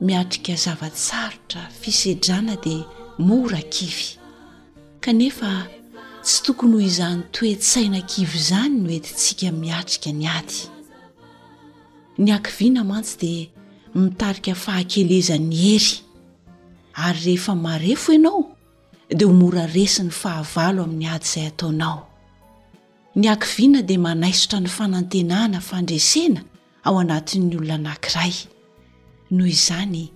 [0.00, 2.84] miatrika zavatsarotra fisedrana dia
[3.18, 4.18] mora kivy
[5.00, 5.50] kanefa
[6.24, 10.56] tsy tokony ho izany toesaina kivy izany no etyntsika miatrika ny ady
[12.22, 13.46] ny akiviana mantsy dia
[13.94, 15.90] mitarika fahakelezany hery
[16.94, 18.44] ary rehefa marefo ianao
[19.16, 21.98] dia ho mora resi n'ny fahavalo amin'ny ady izay ataonao
[23.16, 26.40] ny akviana dia manaisotra ny fanantenana fandresena
[26.84, 28.57] ao anatin'ny olona nankiray
[29.30, 30.10] noho izany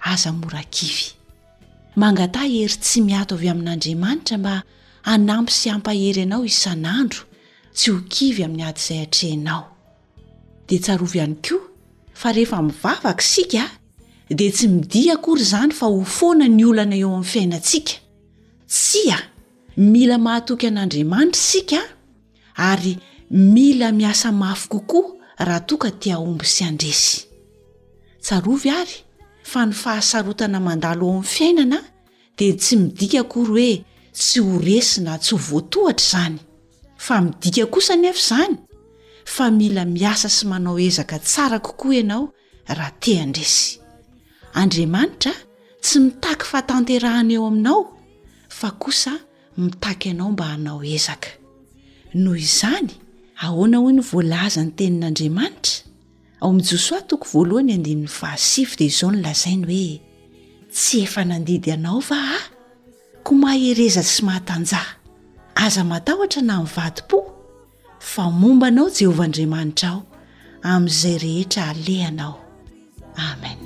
[0.00, 1.06] aza mora kivy
[1.96, 4.54] mangata hery tsy miato avy amin'andriamanitra mba
[5.12, 7.22] anampy sy hampahery anao isan'andro
[7.76, 9.62] tsy ho kivy amin'ny ady izay atrehinao
[10.68, 11.60] dea tsarovy ihany koa
[12.20, 13.62] fa rehefa mivavaka isika
[14.38, 17.94] dia tsy midiha kory zany fa ho foana ny olana eo amin'ny fiainantsika
[18.84, 19.18] sy a
[19.92, 21.80] mila mahatoky an'andriamanitra isika
[22.68, 22.94] ary
[23.30, 25.06] mila miasa mafy kokoa
[25.46, 27.18] raha toka tiaomby sy andresy
[28.24, 28.98] tsarovy ary
[29.50, 31.80] fa ny fahasarotana mandalo ao am'n'ny fiainana
[32.38, 33.74] dia tsy midika ako ry hoe
[34.20, 36.38] tsy horesina tsy ho voatohatra izany
[37.06, 38.54] fa midika kosa ny efa izany
[39.34, 42.24] fa mila miasa sy manao ezaka tsara kokoa ianao
[42.76, 43.68] raha teandresy
[44.60, 45.32] andriamanitra
[45.84, 47.80] tsy mitaky fatanterahana eo aminao
[48.58, 49.12] fa kosa
[49.60, 51.28] mitaky ianao mba hanao ezaka
[52.22, 52.90] noho izany
[53.44, 55.76] ahoana hoy ny voalaza ny tenin'andriamanitra
[56.44, 60.00] ao mi'n josoa toko voalohany andinin'ny fahasivy de izao ny lazainy hoe
[60.76, 62.42] tsy efa nandidy anao va ah
[63.24, 64.96] ko mahhereza tsy mahatanjaha
[65.64, 67.18] aza matahotra na mivadym-po
[68.12, 70.02] fa mombanao jehovahandriamanitra aho
[70.72, 72.36] amin'izay rehetra alehanao
[73.28, 73.64] amenio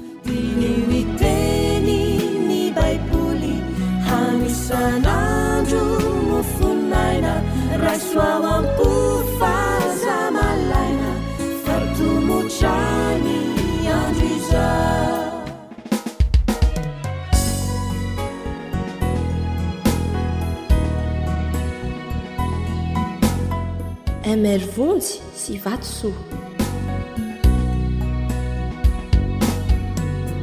[24.37, 26.13] melvonjy sy vatosoa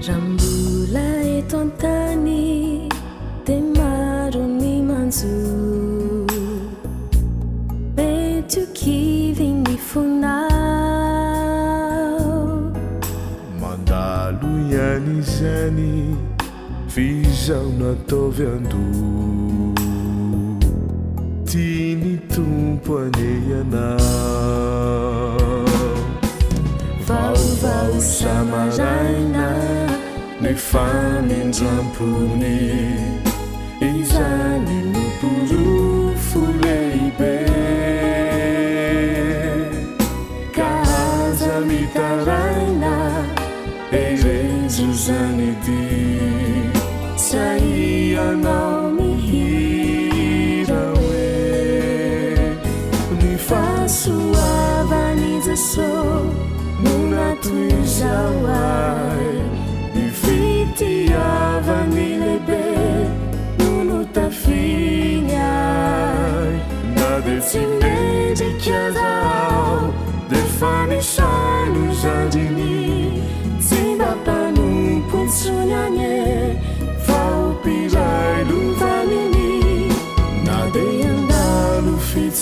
[0.07, 1.06] ranmbola
[1.38, 2.90] eto antany
[3.46, 5.34] de maro ny manjo
[7.97, 10.50] mety okivi ny fonao
[13.62, 15.91] mandalo iany zany
[16.96, 19.45] vizao nataovy ando
[22.35, 23.88] tompoaneana
[27.07, 29.47] vaovaosamaraina
[30.40, 32.59] nreky fanendrampony
[33.91, 37.35] izany nytonrofoleibe
[40.57, 42.94] kaza mitaraina
[44.03, 45.81] erezo zany di
[47.28, 47.44] sa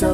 [0.04, 0.10] na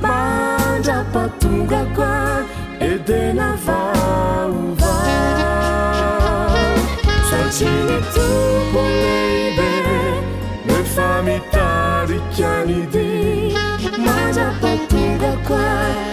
[0.00, 2.44] mangia pattuga qua
[2.90, 3.84] edenavauvasaciituoede
[10.66, 13.54] ne famitari chianidi
[14.06, 16.05] mangia pattuga ua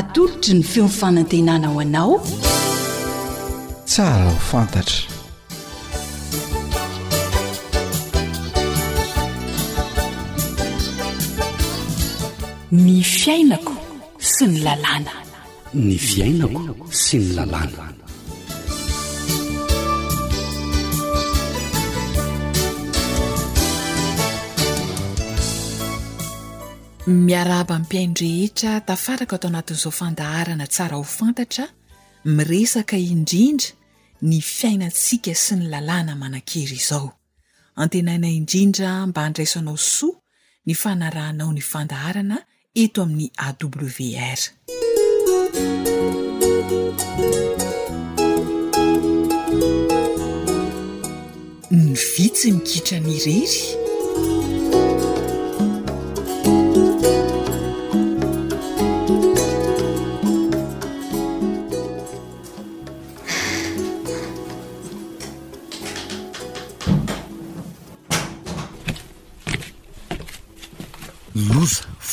[0.00, 2.12] atolotra ny feomifanantenana o anao
[3.90, 5.00] tsara ho fantatra
[12.84, 13.74] ny fiainako
[14.32, 15.14] sy ny lalàna
[15.84, 16.62] ny fiainako
[17.02, 17.99] sy ny lalàna
[27.06, 31.64] miaraba mpiaindrehetra tafaraka atao anatin'izao fandaharana tsara ho fantatra
[32.24, 33.72] miresaka indrindra
[34.22, 37.16] ny fiainatsiaka sy ny lalàna manan-kery izao
[37.80, 40.16] antenana indrindra mba handraisanao soa
[40.66, 42.36] ny fanarahnao ny fandaharana
[42.74, 44.40] eto amin'ny awr
[51.70, 53.79] ny vitsy mikitra ny rery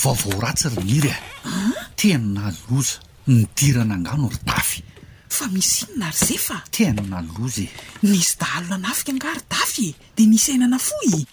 [0.03, 1.23] vaovao ratsy ry niry a e.
[1.97, 2.99] tenina loza
[3.31, 4.79] nidirana angano ry dafy
[5.35, 7.67] fa misy inona ry zafa tenana lozye
[8.09, 11.25] nisy dalona nafika anga ry dafye de nisy ainana fo i e.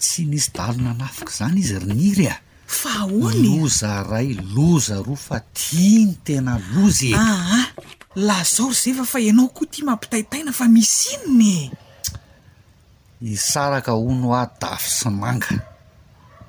[0.00, 2.42] tsy nisy dalona nafika zany izy r niry a e.
[2.78, 7.18] fa o nyloza ray loza roa fa tia ny tena lozyea
[8.28, 11.70] lazao ry zafa fa anao koa ti mampitaitaina fa mis inonae
[13.24, 15.71] isaraka o no a dafy symanga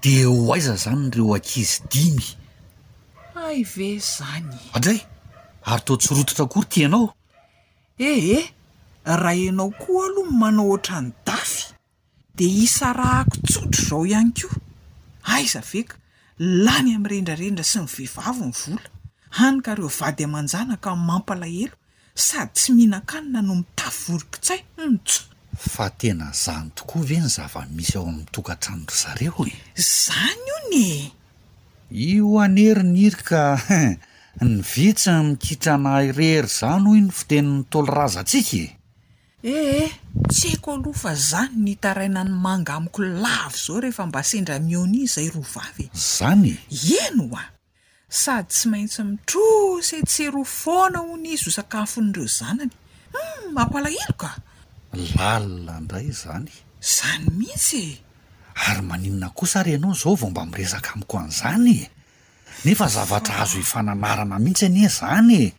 [0.04, 2.26] de ho aiza zany ireo ankizy dimy
[3.46, 5.00] ay ve zany adray
[5.72, 7.06] ary tao tsorototra kory tianao
[8.12, 8.40] ehhe
[9.24, 11.62] raha ianao koa aloha n manao oatra ny dafy
[12.38, 14.50] de isa rahako tsotro zao ihany ko
[15.36, 15.96] aizaveka
[16.66, 18.86] lany ami'nyrendrarendra sy nyvehivavy ny vola
[19.38, 21.76] hanykareo vady aman-janaka n'y mampalahelo
[22.26, 25.24] sady tsy mihinakanyna no mitavorikotsay mitsoo
[25.56, 30.56] fa tena zany tokoa ve ny zava-misy ao amin'ny tokantrano ry zareo e zany e?
[30.66, 30.94] io nye
[31.94, 33.44] io anery n iry ka
[34.42, 38.70] ny vitsyn mikitrana irehry zany ho i ny fitenin'nytolo razatsika ehe
[39.44, 39.92] eh, eh,
[40.32, 45.86] tsy haiko alohfa zany nitaraina ny mangamiko lavy zao rehefa mba sendramionino zay ro vavy
[45.94, 47.46] zanye ieno oa
[48.10, 52.74] sady tsy maintsy mitro se tsyro foana ho nizyho sakafon'ireo zanany
[53.14, 54.30] hum mampalahilo ka
[54.94, 57.98] lalila ndray zany zany mihitsy
[58.70, 61.90] ary maninona kosa re ianao zao vao mba miresaka amiko an'izanye
[62.66, 65.54] nefa zavatra azo hifananarana mihitsy anie zanye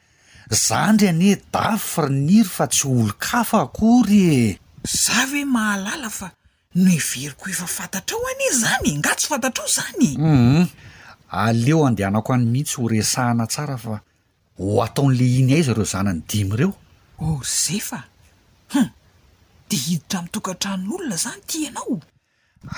[0.51, 6.31] za ndry anie daffriniry fa tsy olo kafa akory e zav e mahalala fa
[6.75, 10.65] no iveryko efa fantatraeo ane zany nga tsy fantatra eo zanyum mhm.
[11.31, 13.99] aleo andehanako any mihitsy ho resahana tsara fa
[14.59, 16.71] ho ataon'le iny ay iza reo zany ny dimy ireo
[17.19, 17.99] ozayfa
[19.71, 21.97] de hiditra mi'tokantranon'olona zany ti anao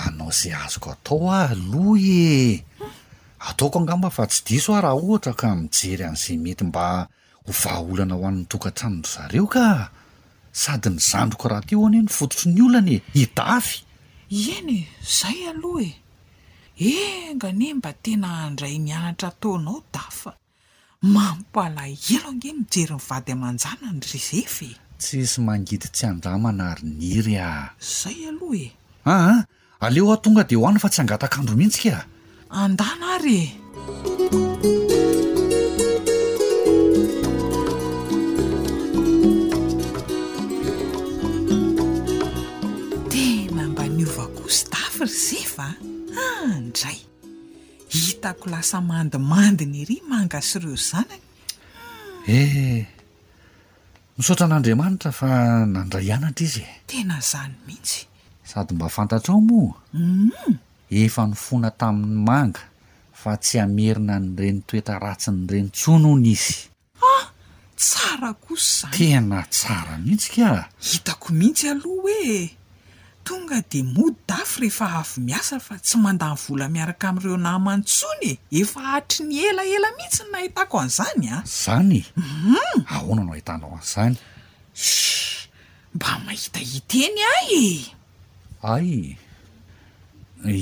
[0.06, 2.62] anao zay azoko atao ah aloha e
[3.48, 6.84] ataoko angamba fa tsy diso aho raha ohatra ka mijery an'izay mety mba
[7.46, 9.66] hovahaolana ho an'nytokantranoro zareo ka
[10.62, 13.78] sady ny zandroko raha ty hoany he ny fototro ny olonanae hidafy
[14.54, 14.80] eny e
[15.18, 15.90] zay aloha
[16.88, 16.90] e
[17.30, 20.30] enganie mba tena ndray mianatra ataonao dafa
[21.14, 21.82] mampala
[22.14, 27.36] elo ange mijeryny vady aman-jana ny ry zefae tsi sy mangidy tsy andamanary n iry
[27.36, 28.64] a zay aloha e
[29.04, 29.44] aa ah, ah.
[29.84, 30.16] aleo e.
[30.16, 32.08] ah tonga dea hoany fa tsy hangatakandro mihitsi ka
[32.48, 33.52] a andanaary
[40.64, 40.72] e
[43.12, 45.66] tena mbaniova koa sy dafy ry za fa
[46.40, 47.04] andray
[47.92, 51.20] hitako lasa mandimandyny ry manga syrory zanany
[52.26, 52.95] ehe
[54.16, 55.28] misotra n'andriamanitra fa
[55.72, 57.98] nandraianatra izy e tena izany mihitsy
[58.50, 60.30] sady mba fantatra ao moau mm.
[61.04, 62.62] efa nofona tamin'ny manga
[63.20, 66.56] fa tsy hamerina nyreny toetra ratsi ny reny tsoa no ny izy
[67.10, 67.26] ah
[67.80, 72.56] tsara kosa zany tena tsara mihitsy kaa hitako mihitsy aloha oe
[73.26, 78.56] tonga de mody dafy rehefa avy miasa fa tsy mandany vola miaraka am'ireo namanontsony e
[78.62, 82.30] efa atry ny elaela mihitsy no nahitako an'izany a zany uum e?
[82.30, 82.78] mhm.
[82.94, 84.16] ahoana no ahitanao an'izany
[84.86, 84.88] s
[85.96, 87.66] mba mahita hiteny ay e
[88.74, 88.90] ay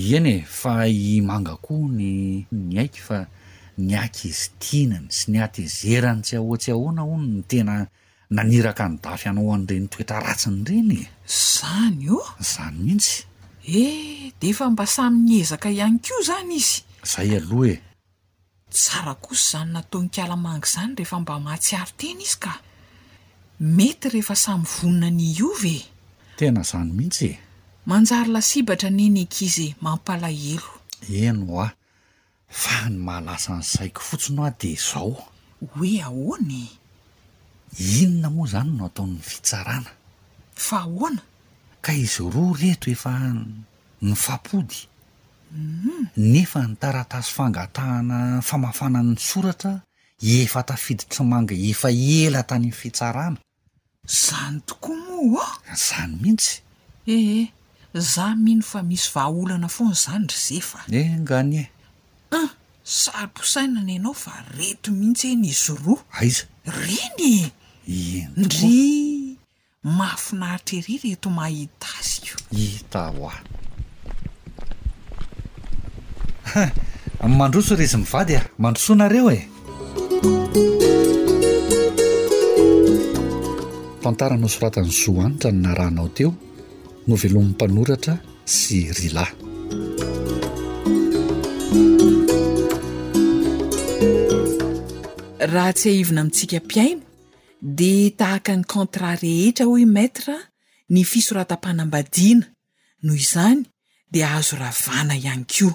[0.06, 0.74] iany e fa
[1.16, 2.10] imanga koho ny
[2.68, 3.18] ny aiky fa
[3.86, 7.74] niaky izy tianany sy ni aty izy erany tsy aohatsy ahoana ahon no tena
[8.34, 11.04] naniraka ny dafy ianao an'ireny toetra ratsi ny ireny e.
[11.40, 12.18] zany o
[12.50, 13.18] zany mihitsy
[13.62, 16.78] eh de efa mba samy nyezaka ihany ko zany izy
[17.10, 17.76] zay aloha e
[18.76, 22.52] tsara kosy izany natao ny kalamangy izany rehefa mba mahatsiaro tena izy ka
[23.76, 25.76] mety rehefa samyy vonina ny io ve
[26.38, 27.40] tena izany mihitsy e
[27.88, 30.70] manjary lasibatra neneka izy e mampalahelo
[31.22, 31.70] eno a
[32.60, 35.12] fahany mahalasa ny saiko fotsiny aho de zao
[35.70, 36.64] hoe ahonae
[37.78, 39.90] inona moa zany no ataonnny fitsarana
[40.66, 41.22] fa hoana
[41.84, 43.12] ka izy roa reto efa
[44.02, 44.76] nyfapody
[45.52, 46.06] mm-hmm.
[46.16, 49.74] nefa nitaratasy fangatahana famafananny soratra
[50.38, 53.38] efa tafiditrymanga efa ela tany fitsarana
[54.22, 56.52] zany tokoa moa a zany mihitsy
[57.16, 57.40] ehhe
[58.14, 61.70] za mino fa misy vaaolana fony zany ry ze fa eh angany e a
[62.38, 62.50] ah,
[63.00, 67.34] saro-posainana ianao fa reto mihitsy eny izy roa aiza ah, reny
[68.36, 69.36] ndry
[69.82, 73.36] mafinaritraerira eto mahita sy o hita oa
[77.28, 79.40] mandroso rezymivady a mandrosonareo e
[84.02, 86.32] tantarano soratany soa anitra ny na rahnao teo
[87.06, 89.26] no velohamn'ny mpanoratra sy rila
[95.52, 97.03] raha tsy hahivina amitsika mpiaina
[97.66, 100.36] de tahakany kontra rehetra hoe maîtra
[100.94, 102.44] ny fisoratapanambadina
[103.04, 103.60] noho izany
[104.12, 105.72] dia ahazo ravana iany kio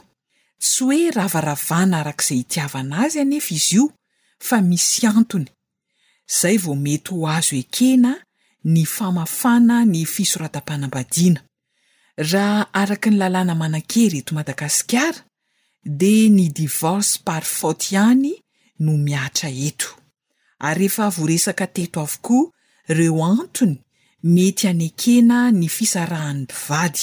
[0.63, 3.83] tsy hoe ravaravana arakazay hitiavanazy anefa izio
[4.47, 5.47] fa misy antony
[6.39, 8.11] zahay vo mety ho aazo ekena
[8.73, 11.39] ny famafana ny fisoratapahnambadiana
[12.31, 15.19] raha araka ny lalàna manankery eto madagasikara
[15.99, 18.31] dia ny divorse par fot iany
[18.83, 19.89] no miatra eto
[20.59, 22.51] ary rehefa voa resaka teto avokoa
[22.91, 23.77] ireo antony
[24.23, 26.99] mety hanekena ny fisarahanyivady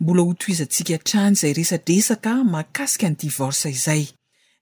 [0.00, 4.04] mbola ho toizantsika trany zay resadresaka makasika ny divorsa izay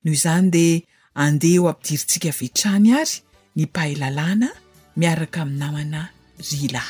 [0.02, 0.80] noho izany dia
[1.24, 3.16] andeha ho ampidirintsika avetrany ary
[3.56, 4.48] ny pahaylalàna
[4.98, 6.00] miaraka ami namana
[6.50, 6.84] rila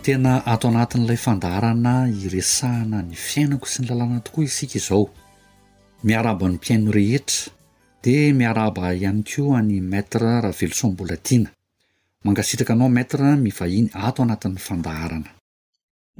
[0.00, 5.04] tena ato anatin'ilay fandaharana iresahana ny fiainako sy ny lalàna tokoa isika izao
[6.08, 7.40] miaraba ny mpiaino rehetra
[8.02, 11.48] dia miaraaba ihany ko any matre rahavesblatiana
[12.24, 15.28] mangasitraka anao matra mivahiny ato anatin'ny fandaharana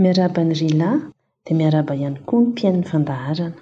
[0.03, 0.97] miarabany rilay
[1.45, 3.57] dia miaraba ihany koa ny mpiainny fandaharana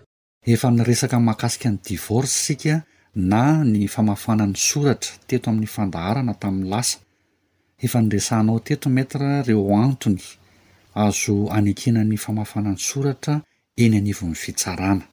[0.55, 2.75] efa niresaka makasika ny divorsy sika
[3.31, 6.97] na ny famafanany soratra teto amin'ny fandaharana tamin'ny lasa
[7.83, 10.23] efa nyrasahnao teto matre reo antony
[10.95, 13.35] azo anekena ny famafana ny soratra
[13.77, 15.05] eny anivon'ny fitsarana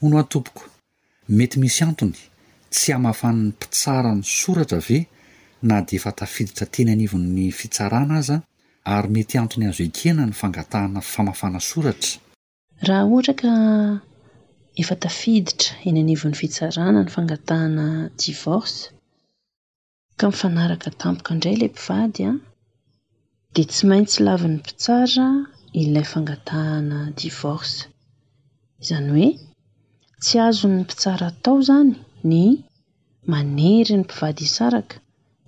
[0.00, 0.62] ho no atompoko
[1.28, 2.18] mety misy antony
[2.72, 5.06] tsy hamafanan'ny mpitsarany soratra ave
[5.62, 8.36] na de efa tafiditra teny anivon'ny fitsarana aza
[8.84, 12.20] a ary mety antony azo ekena ny fangatahana famafana soratra
[12.86, 13.52] raha ohatra ka
[14.82, 17.86] efa tafiditra eny anivon'ny fitsarana ny fangatahana
[18.24, 18.93] divorce
[20.20, 22.38] ka mifanaraka tampoka indray ilay mpivady a ah.
[23.54, 25.26] dia tsy maintsy lavi n'ny mpitsara
[25.82, 27.76] ilay fangatahana divorce
[28.82, 29.28] izany hoe
[30.22, 31.92] tsy azony mpitsara atao izany
[32.30, 32.34] ny
[33.30, 34.96] manery ny mpivady isaraka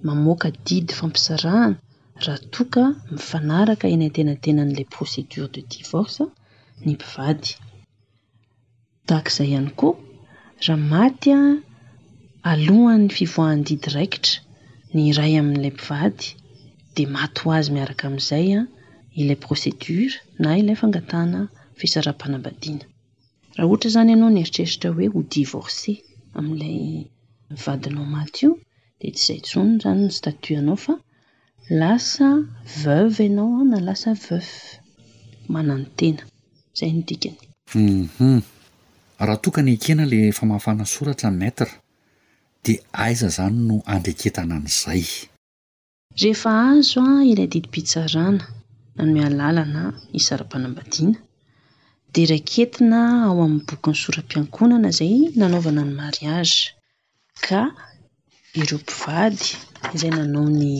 [0.06, 1.76] mamoaka didy fampisarahana
[2.24, 2.82] raha toka
[3.14, 6.32] mifanaraka eny ntenatenan'ila procédure de divorce ah,
[6.84, 7.50] ny mpivady
[9.08, 9.96] taakaizay ihany koa
[10.66, 11.54] raha maty a ah,
[12.52, 14.38] alohany fivoahany didy raikitra
[14.94, 16.26] ny ray amin'ilay pivady
[16.96, 18.66] de mato azy miaraka ami'izay a ah,
[19.20, 21.40] ilay procedure na ilay fangatana
[21.80, 22.84] fisara-panabadiana
[23.56, 25.92] raha ohatra zany ianao nyeritreritra hoe ho divorce
[26.38, 26.76] amin'ilay
[27.64, 28.52] vadinao maty io
[29.00, 30.94] di tsy izay tsono izany ny statu anao fa
[31.80, 32.26] lasa
[32.82, 34.48] veve ianaoa ah, na lasa veuv
[35.52, 36.22] mananotena
[36.78, 37.38] zay no tikany
[37.74, 38.42] uum mhm.
[39.26, 41.70] raha tokany kena ila famafana soratra nmetre
[42.66, 42.74] de
[43.06, 45.04] aiza zany no andrakentana an'zay
[46.20, 48.44] rehefa azo a ilay didim-pitsarana
[49.00, 49.82] any me alalana
[50.18, 51.18] isarapanambadiana
[52.12, 56.56] di raikentina ao amin'ny bokyny soram-piankonana zay nanaovana ny mariage
[57.46, 57.60] ka
[58.60, 59.46] ireo mpivady
[59.94, 60.70] izay nanao ny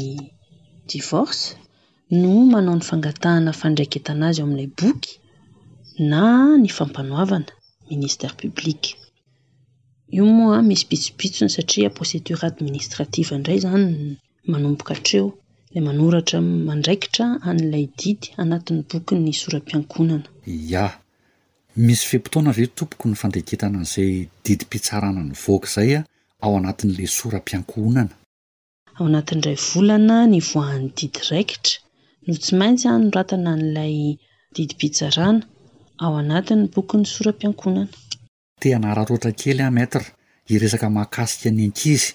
[0.90, 1.44] divorce
[2.20, 5.12] no manao ny fangatahana fandraiketa anazy eo amin'ilay boky
[6.10, 6.22] na
[6.60, 7.50] ny fampanoavana
[7.92, 8.82] ministere publik
[10.12, 14.14] io moa misy bitsobitsony satria prosédure administrative indray zany
[14.52, 15.28] manomboka htreo
[15.70, 20.26] ilay manoratra mandraikitra an'ilay didy anatin'ny boky ny soram-piankonana
[20.72, 20.86] ja
[21.86, 24.12] misy fempotoana ve tompoko ny fandeketana an'izay
[24.44, 26.04] didimpitsarana ny voaka zay a
[26.44, 28.12] ao anatin'la soram-piankonana
[28.98, 31.76] ao anatin'ray volana ny voahany didi raikitra
[32.26, 33.95] no tsy maintsy anoratana n'lay
[34.54, 35.42] didimpitsarana
[36.04, 37.90] ao anatiny bokiny soram-piankonana
[38.60, 40.02] te anara roatra kely amatra
[40.54, 42.06] iresaka mahakasika ny ankizy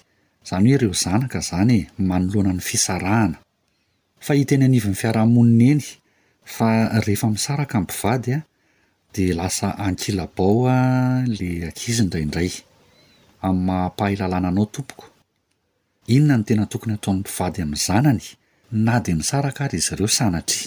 [0.44, 1.76] izany hoe ireo zanaka izany
[2.08, 3.36] manoloana ny fisarahana
[4.24, 5.82] fa hiteny anivy n'ny fiarahamonina eny
[6.54, 6.68] fa
[7.06, 8.40] rehefa misaraka ny mpivady a
[9.14, 10.76] dia lasa ankila bao a
[11.38, 12.50] la akizi ndraindray
[13.46, 15.04] amin'ny mahampahaylalàna anao tompoko
[16.14, 18.24] inona no tena tokony hataon'ny pivady amin'ny zanany
[18.84, 20.62] na dia misaraka ary izy ireo sanatry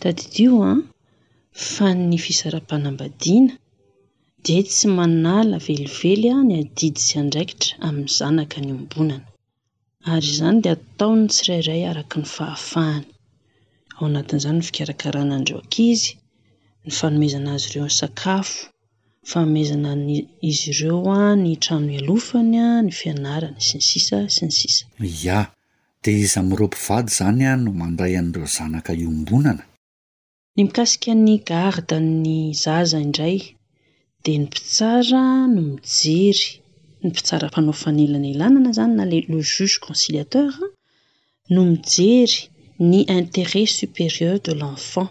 [0.00, 0.78] dadido an
[1.52, 3.54] fa ny fisara-panambadina
[4.46, 9.30] de tsy manala velively a ny adidi sy andraikitra amin'ny zanaka ny ombonana
[10.14, 13.06] ary zany dea ataony tsirairay araky ny fahafahany
[13.96, 16.10] ao anatin'izany ny fikarakarana andreo ankizy
[16.84, 18.60] ny fanomezana azy ireo ny sakafo
[19.24, 24.84] nyfanomezanaizy ireo a ny trano alofanya ny fianarany sy ny sisa sy ny sisa
[25.16, 25.40] ia
[26.04, 29.64] de iza mireo mpivady izany a no manday an'ireo zanaka iombonana
[30.56, 33.53] ny mikasikany gardany zaza indray
[34.26, 35.22] de ny mpitsara
[35.54, 36.46] no mijery
[37.04, 40.64] ny mpitsara mpanao fanelanilanana zany na la le juge conciliateura
[41.52, 42.38] no mijery
[42.90, 45.10] ny intéret supérieur de l'enfant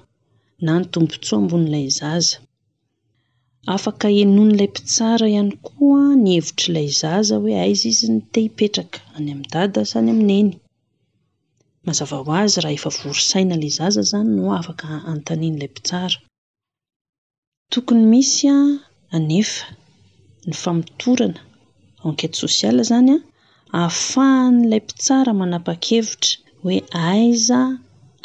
[0.65, 2.37] na ny tombontsoa ambon'ilay zaza
[3.75, 8.99] afaka eno n'ilay mpitsara ihany koa ny hevitrailay zaza hoe aizy ah, izy nyte hipetraka
[9.15, 10.51] any amin'ny dadasy any amin'eny
[11.85, 16.17] mazava ho azy raha efa vorysaina la zaza zany no afaka anontanen'ilay mpitsara
[17.73, 18.55] tokony misya
[19.17, 19.65] anefa
[20.47, 21.41] ny famitorana
[22.07, 23.23] enkete sosiala zany a
[23.77, 26.77] ahafahan'ilay mpitsara manapa-kevitra hoe
[27.11, 27.59] aiza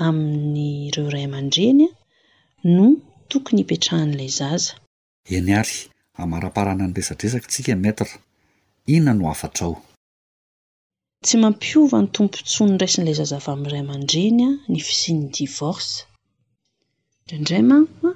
[0.07, 1.93] amin'nyireo rayaman-dreny a
[2.77, 2.85] no
[3.31, 4.73] tokony hipetrahan'ilay zaza
[5.37, 5.77] eny ary
[6.23, 8.13] amaraparana ny resadresaka tsika metre
[8.95, 9.75] inona no afatra ao
[11.25, 15.93] tsy mampiova ny tompotsony raisin'ilay zaza va amin'ny ray aman-dreny a ny fisin'ny divorce
[17.23, 18.11] indrindraymaoa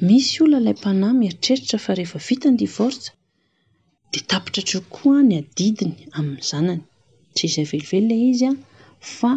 [0.00, 3.12] misy olno ilay mpana miaitretritra fa rehefa vita ny divorsa
[4.12, 6.82] di tapitra tryo koa ny adidiny amin'ny zanany
[7.36, 8.50] tsy izay veliveloay izya
[9.18, 9.30] fa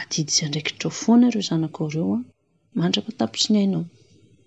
[0.00, 2.20] adidi izay ndraikitrao foanareo zanako reo a
[2.78, 3.84] mandrapatapitrinayinao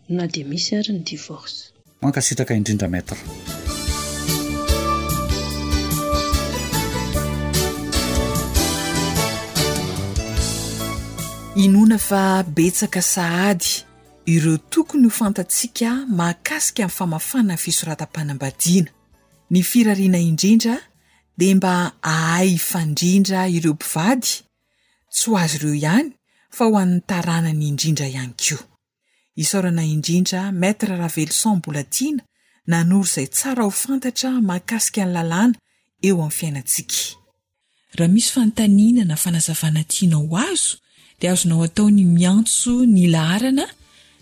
[0.10, 1.68] na di misy ary ny divorsa
[2.02, 3.18] mankasitraka indrindra metra
[11.64, 13.72] inona fa betsaka sahady
[14.26, 15.90] ireo tokony ho fantatsika
[16.22, 20.80] makasikaam famafannay fisoratanaaina yi indrindrae
[21.58, 21.74] mba
[22.14, 24.24] ahaydrinda ireoivad
[25.20, 26.06] zeoin
[26.60, 28.56] yoiiraelainnzay
[33.42, 35.54] saraho fantatra akaaylalana
[36.08, 36.92] eomyiainasik
[37.98, 40.74] raha misy fantaninana fanazavana tiana o azo
[41.20, 43.66] de azonao ataony miantso ny laharana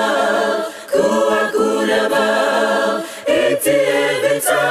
[0.93, 2.27] koakulava
[3.37, 4.63] etbeca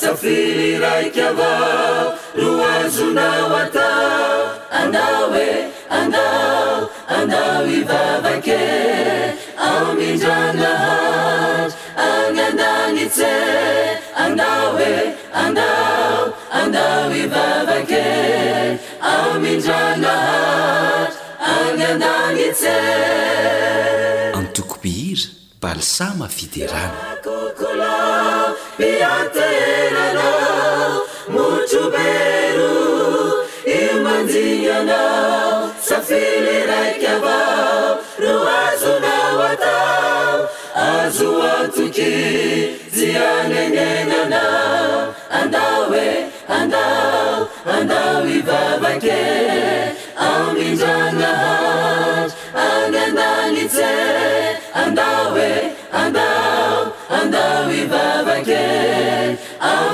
[0.00, 1.52] safiriraikeava
[2.42, 3.90] ruazunaata
[4.80, 5.48] anae
[6.00, 6.82] aav
[7.18, 8.62] anau ivavqe
[9.70, 11.68] amiranaar
[12.10, 13.32] aaaice
[14.26, 14.94] andao hoe
[15.46, 16.20] andao
[16.62, 18.08] andao ivavake
[19.14, 21.12] amindranat
[21.58, 22.78] agnandagny tse
[24.38, 25.26] antokompyhira
[25.62, 27.94] balisama fideranakokola
[28.78, 30.86] miatenaanao
[31.34, 32.72] motromero
[33.74, 35.56] iomandignyanao
[35.88, 37.47] safily raikyava
[41.18, 42.16] zoatoky
[42.94, 46.10] tsy anegnenanao andao hoe
[46.58, 49.24] andao andao ivavake
[50.28, 52.24] amindranahatra
[52.70, 53.78] agnandagi ts
[54.84, 55.54] andao hoe
[56.02, 56.76] andao
[57.20, 58.66] andao ivavake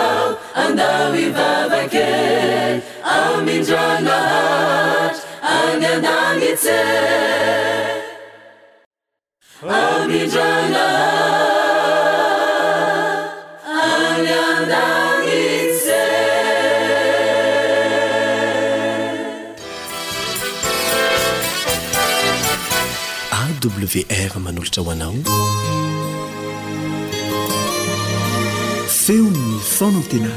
[24.46, 25.14] manolotra ho anao
[29.12, 30.30] onyfanantena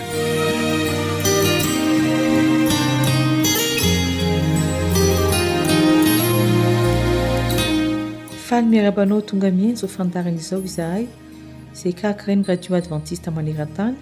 [8.49, 11.07] faly miarabanao tonga mieinzy ofandarana izao izahay
[11.75, 13.95] izay kaakira ny radio adventiste manerantany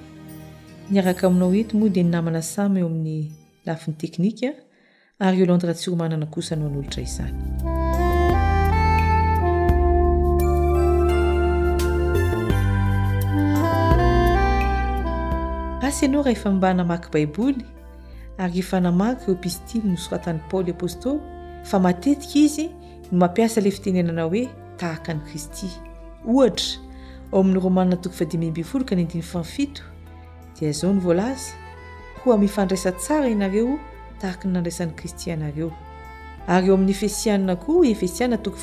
[0.91, 3.27] niaraka aminao enty moa dia ny namana samy eo amin'ny
[3.67, 4.55] lafin'ny teknika
[5.19, 7.35] ary oloandraha tsi romanana kosa no an'olotra izany
[15.91, 17.65] asy anao raha efa mbanamaky baiboly
[18.39, 21.19] ary efa namaky reo pistily nosoratany paoly i apostoly
[21.65, 22.69] fa matetika izy
[23.13, 25.67] no mampiasalay fitenenana hoe tahaka ny kristy
[26.57, 26.69] t
[27.33, 28.51] oan'yrmaati
[30.61, 31.53] di zaony valazy
[32.25, 33.79] koa mifandraisa tsara ienareo
[34.21, 35.73] tahaka nandraisan'ny kristyanareo
[36.47, 38.55] ary eo amin'ny efesiaa koa efesiaatod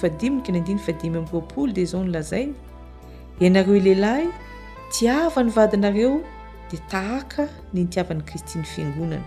[1.47, 2.53] k di zaonlazainy
[3.41, 4.27] ienareo lehilahy
[4.99, 6.15] tiavanyvadinareo
[6.71, 9.23] de tahaka ny ntiavan'ni kristy ny fiangonana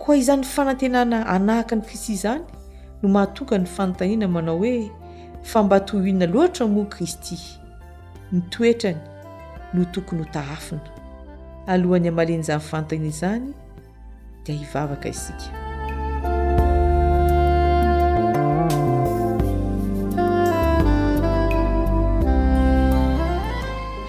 [0.00, 2.44] koa izany fanantenana anahaka ny kristy zany
[3.02, 4.90] no mahatoka ny fanontaniana manao hoe
[5.42, 7.36] fambatohoina loatra mo kristy
[8.32, 8.98] nitoetrany
[9.74, 10.80] no tokony ho tahafina
[11.66, 13.52] alohany amalenyzany fantaina izany
[14.46, 15.48] di hivavaka isika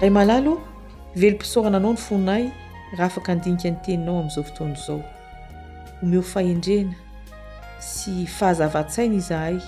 [0.00, 0.71] ray malalo
[1.16, 2.44] ivelom-pisorana anao ny fonay
[2.96, 5.02] raha afaka andinika ny teninao amin'izao fotona izao
[6.00, 6.94] homeho fahendrena
[7.80, 9.58] sy fahazava-tsaina izahay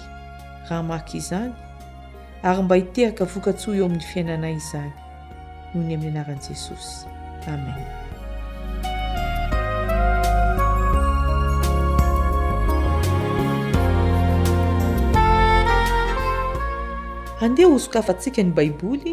[0.69, 1.53] raha maky izany
[2.43, 4.93] ary mba hiteraka vokatso eo amin'ny fiainanay izany
[5.75, 7.05] noho ny amin'ny anaran'i jesosy
[7.45, 7.87] amen
[17.45, 19.13] andeha hozokafantsika ny baiboly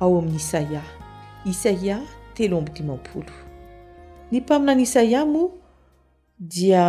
[0.00, 0.80] ao amin'ny isaia
[1.44, 2.02] isaia
[2.34, 3.32] telo ambo dimampolo
[4.30, 5.50] ny mpaminany isaia moa
[6.40, 6.80] dia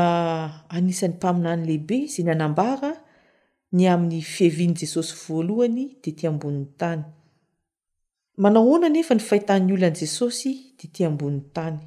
[0.69, 2.97] anisan'ny mpaminany lehibe zay ny anambara
[3.71, 7.03] ny amin'ny fihevian'i jesosy voalohany de ti ambonin'ny tany
[8.37, 11.79] manao oana nefa ny fahitan'ny oloani jesosy de ti ambonin'ny tany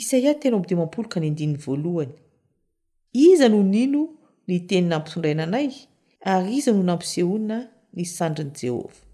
[0.00, 2.12] isaia telo ambo dimampolo ka ny andiny voalohany
[3.12, 4.02] iza no nino
[4.48, 5.70] ny tenynampisondraina anay
[6.30, 7.56] ary iza no nampisehoaina
[7.94, 9.05] ny sandrony jehova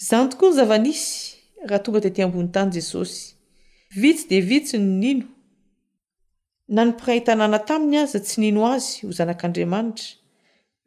[0.00, 1.36] izany tokoa ny zavanisy
[1.68, 3.34] raha tonga tete ambony tany jesosy
[4.00, 5.26] vitsy de vitsy ny nino
[6.74, 10.08] na nimpiraitanàna taminy azy tsy nino azy ho zanak'andriamanitra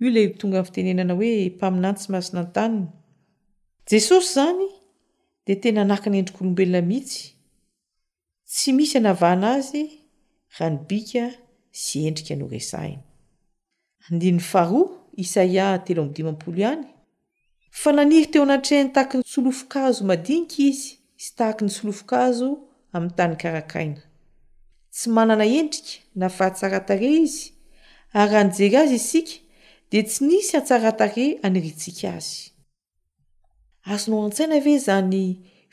[0.02, 2.88] io lay tonga ny fitenenana hoe mpaminanytsy mahasina ntaniny
[3.90, 4.62] jesosy izany
[5.46, 7.20] de tena anahaki ny endrik'olombelona mihitsy
[8.54, 9.82] tsy misy anavahna azy
[10.58, 11.24] raha nibika
[11.82, 13.02] sy endrika noresahia
[17.72, 20.92] fa naniry teo anatrany tahaky ny solofonkazo madinika izy
[21.24, 22.48] sy tahaka ny solofonkazo
[22.96, 24.02] amin'ny tany karakaina
[24.94, 27.46] tsy manana endrika na fahatsaratare izy
[28.22, 29.34] ary an'jery azy isika
[29.90, 32.40] dia tsy nisy antsaratare aniritsika azy
[33.92, 35.14] azonao an-tsaina ve zany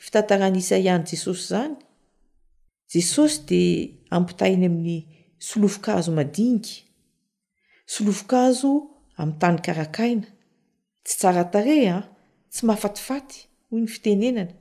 [0.05, 1.75] fitantaran'isaihany jesosy izany
[2.93, 4.99] jesosy dia ampitahiny amin'ny
[5.49, 6.71] solofonkazo madinika
[7.93, 8.71] solofonkazo
[9.19, 10.27] amin'ny tan karakaina
[11.07, 12.03] tsy tsaratare a ah.
[12.51, 13.39] tsy mahafatifaty
[13.69, 14.53] hoy ny fitenenana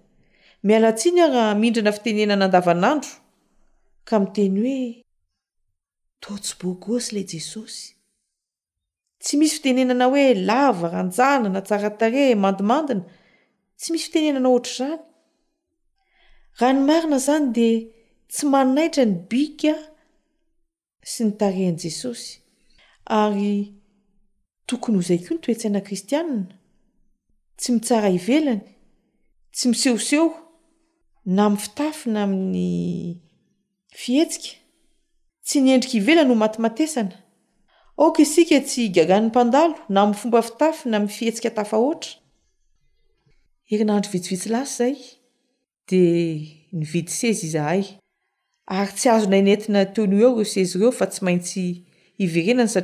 [0.66, 3.12] mialatsiany ah raha mindrana fitenenana andavan'andro
[4.08, 4.80] ka miteny hoe
[6.24, 7.82] totsy bogosy ilay jesosy
[9.22, 13.04] tsy misy fitenenana hoe lava ranjanana tsaratare mandimandina
[13.78, 15.00] tsy misy fitenenana ohatra'izany
[16.58, 17.78] raha nymarina zany dia
[18.32, 19.74] tsy manaitra ny bika
[21.12, 22.30] sy ny tarehan' jesosy
[23.22, 23.50] ary
[24.66, 26.42] tokony ho izay koa no toetsyana kristianna
[27.60, 28.60] tsy mitsara ivelany
[29.54, 30.26] tsy misehoseho
[31.34, 33.20] na amny fitafy na amin'ny
[34.00, 34.54] fihetsika
[35.46, 37.14] tsy niendrika ivelany ho matimatesana
[38.04, 42.12] oka isika tsy gaganinny mpandalo na amin'ny fomba fitafy na mi'ny fihetsika tafa oatra
[43.72, 44.98] erinandro vitsivitsy lasy zay
[45.88, 46.42] dia
[46.78, 47.82] ny vitdsy sezy izahay
[48.78, 51.66] ary tsy azona nentina teonoho ao reo sezy ireo fa tsy maintsy
[52.18, 52.82] saa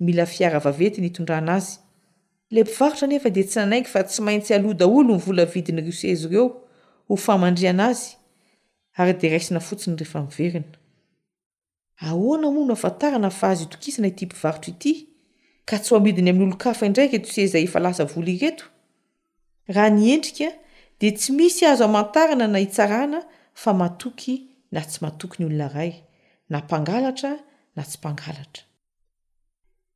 [0.00, 1.78] mila fiara aetny tondranaazy
[2.50, 6.46] le mpivaotra nefa de tsy nanaiky fa tsy maintsy alodaolo myvolavidinyrosezy ireo
[7.08, 10.66] hofaanayy de ana fotsiny reefena
[12.02, 14.98] noaaaa az tksnaty mpivaotra iy
[15.68, 18.64] ka tsy hoaidiny amin'n'olokaa indraiky tsea efa lasa vla ieto
[19.70, 20.38] aha ny endrik
[21.00, 23.06] de tsy misy azo aaana na itsaa
[23.62, 24.34] fa matoky
[24.72, 27.32] na tsy matokyny olona aynaangtra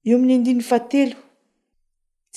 [0.05, 1.17] eo amin'ny endiny fa telo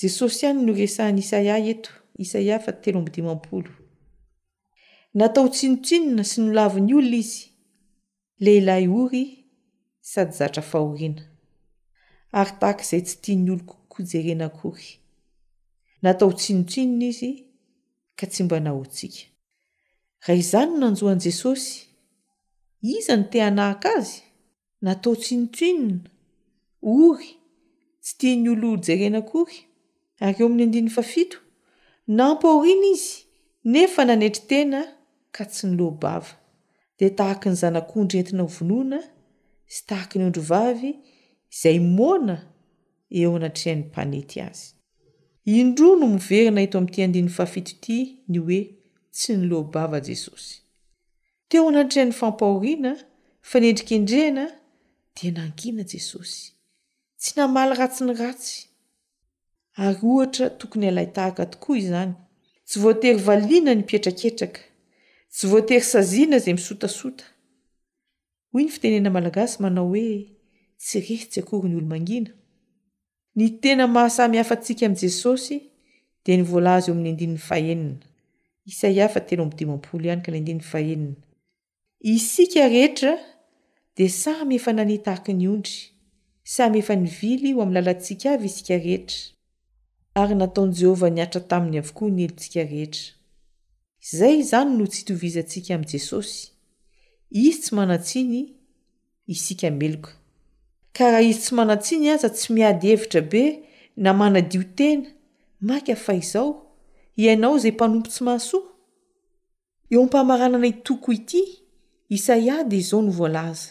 [0.00, 1.90] jesosy ihany no resany isaia eto
[2.24, 3.70] isaia fa telo ambidimampolo
[5.18, 7.42] natao tsinontsinona sy nolavi ny olona izy
[8.44, 9.22] lehilahy ory
[10.10, 11.22] sady zatra fahoriana
[12.40, 14.88] ary tahaka izay tsy tia ny olo kokojerena kory
[16.04, 17.30] natao tsinotsinona izy
[18.18, 19.20] ka tsy mba nahotsika
[20.24, 21.72] raha izany nanjoan' jesosy
[22.96, 24.18] iza ny teanahaka azy
[24.82, 26.00] natao tsy ntoinina
[26.82, 27.28] ory
[28.02, 29.58] tsy tia ny olo jerena kory
[30.20, 31.38] ary eo amin'ny andiny fafito
[32.06, 33.14] na mpahoriana izy
[33.72, 34.80] nefa nanetri tena
[35.34, 36.32] ka tsy nylobava
[36.98, 38.98] de tahaky ny zanak'ondr entina vonoana
[39.72, 40.90] sy tahaky ny ondro vavy
[41.54, 42.36] izay moana
[43.18, 44.64] eo anatrean'ny mpanety azy
[45.58, 47.98] indro no miverina ito ami'ty andininy fafito ity
[48.30, 48.60] ny hoe
[49.14, 50.54] tsy nylobava jesosy
[51.48, 52.92] teo anatrean'ny fampahoriana
[53.50, 54.44] fanendrikendrena
[55.26, 56.44] nangina jesosy
[57.18, 58.58] tsy namaly ratsiny ratsy
[59.82, 62.12] ary ohatra tokony alay tahaka tokoa izany
[62.66, 64.60] tsy voatery valiana ny petraketraka
[65.34, 67.24] tsy voatery saziana izay misotasota
[68.50, 70.14] hoy ny fitenena malagasy manao hoe
[70.82, 72.30] tsy refitsy akory ny olo mangina
[73.38, 75.56] ny tena mahasami hafantsika amin' jesosy
[76.24, 78.04] dea ny voalazy eo amin'ny andinin'ny fahenina
[78.70, 81.16] isaiafa telo ampidimampolo ihany ka ny andininny fahenina
[82.12, 83.14] isika rehetra
[83.98, 85.78] di samy efa nanetahaky ny ondry
[86.54, 89.18] samy efa nivily ho amin'ny lalatsika avy isika rehetra
[90.20, 93.02] ary nataon'i jehovah niatra taminy avokoa ny elintsika rehetra
[94.12, 96.36] izay izany no tsy hitovizantsika amin'i jesosy
[97.44, 98.38] izy tsy manantsiny
[99.34, 100.12] isika meloka
[100.96, 103.42] ka raha izy tsy manantsiny aza tsy miady hevitra be
[104.04, 105.08] na manadio tena
[105.68, 106.48] maka fa izao
[107.22, 108.68] ianao izay mpanompo tsy mahasoa
[109.92, 111.40] eo ampahamaranana toko ity
[112.16, 113.68] isai ady izao ny voalaza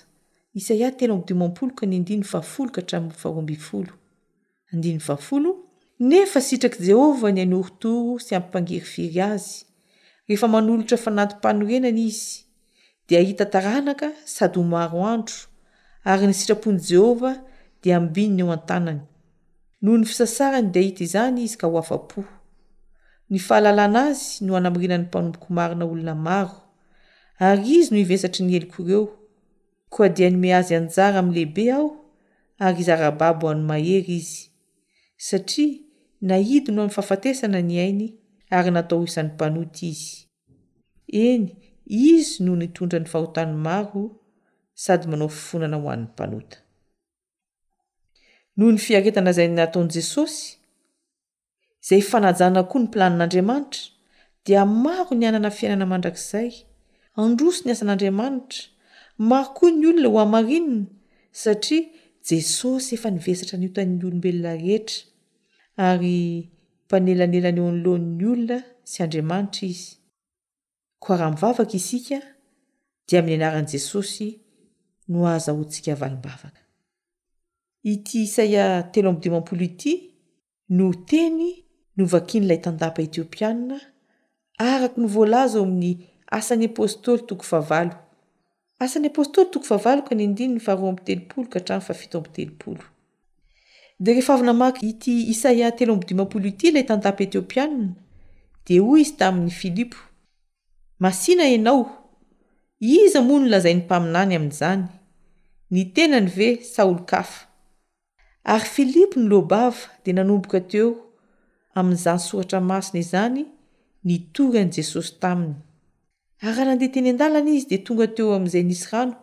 [0.58, 3.94] isaiah telo ambodimampolo ka ny andiny fahafolo ka hatraminyfaroamby folo
[4.74, 5.50] andiny fahafolo
[6.10, 9.50] nefa sitraky jehovah ny anorontoro sy ampimpangery firy azy
[10.28, 12.30] rehefa manolotra fanatym-panorenana izy
[13.08, 15.38] dia ahita taranaka sady ho maro andro
[16.12, 17.32] ary ny sitrapon' jehova
[17.82, 19.02] di ambinina eo an-tanany
[19.82, 22.20] noho ny fisasarany de ahita izany izy ka ho afa-po
[23.32, 26.56] ny fahalalana azy no anamirinany mpanomboko marina olona maro
[27.48, 29.04] ary izy no ivesatry ny eliko reo
[30.14, 31.88] dia nyme azy anjara amin'nlehibe aho
[32.66, 34.44] ary izara-baba ho anymahery izy
[35.28, 35.74] satria
[36.30, 38.08] naidi no amin'ny fahafatesana ny ainy
[38.58, 40.12] ary natao hoisan'ny mpanota izy
[41.28, 41.46] eny
[42.10, 44.04] izy no nitondra ny fahotany maro
[44.84, 46.58] sady manao fifonana ho an'ny mpanota
[48.58, 50.42] noho ny fiaretana izayny nataon' jesosy
[51.84, 53.82] izay fanajana koa ny mplanin'andriamanitra
[54.46, 56.52] dia maro ny anana fiainana mandrakzay
[57.24, 58.60] androsy ny asan'andriamanitra
[59.18, 60.86] maro koa ny olona ho amarinina
[61.32, 61.84] satria
[62.28, 65.00] jesosy efa nivesatra ny otanny olombelona rehetra
[65.88, 66.50] ary
[66.88, 68.58] mpanelanelany eo anyloan'ny olona
[68.92, 69.90] sy andriamanitra izy
[71.02, 72.20] ko raha mivavaka isika
[73.08, 74.28] dia amin'ny anaran' jesosy
[75.10, 76.62] no aza hontsika avalombavaka
[77.92, 79.92] ity isaia telo am'dimampolo ity
[80.76, 81.42] no teny
[81.98, 83.78] no vakian'ilay tandapa etiopianina
[84.72, 85.94] araky ny voalaza o amin'ny
[86.38, 88.07] asan'ny apôstôly toko fahvalo
[88.80, 92.30] asany apostoly toko vavaloka ny ndininy fa haroa ambo telopolo ka hatrano fa fito ambo
[92.38, 92.82] telopolo
[94.00, 97.86] di rehefa avyna maky ity isaia telo ambodimampolo ity ilay tantapy etiopianna
[98.66, 99.98] de hoy izy tamin'ny filipo
[101.00, 101.84] masina anao
[102.80, 104.84] izy mony no lazain'ny mpaminany amin'izany
[105.72, 107.46] ny tenany ve saoly kafa
[108.54, 110.90] ary filipo ny lobava dia nanomboka teo
[111.80, 113.44] amin'izany soratra masina izany
[114.04, 115.54] nitory an' jesosy taminy
[116.42, 119.16] ha nandehateny andalana izy de tonga teo amn'izay nisy rano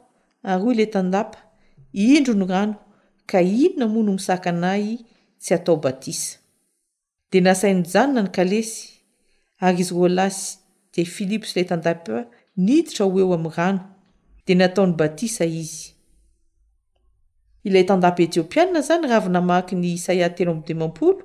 [0.50, 1.38] ary oy ilay tandapa
[2.14, 2.74] indro ny rano
[3.30, 4.84] ka inona mono misaka nay
[5.42, 6.38] tsy atao batisa
[7.30, 8.78] de nasainy jaona ny kalesy
[9.64, 10.46] ary izy rolasy
[10.94, 12.16] de filiposy ilay tandapa
[12.64, 13.82] niditra ho eo ami'ny rano
[14.46, 15.86] de nataon'ny batisa izy
[17.66, 21.22] ilay tandapa etiopiana zany rava na maky ny isaia telo amdemampolo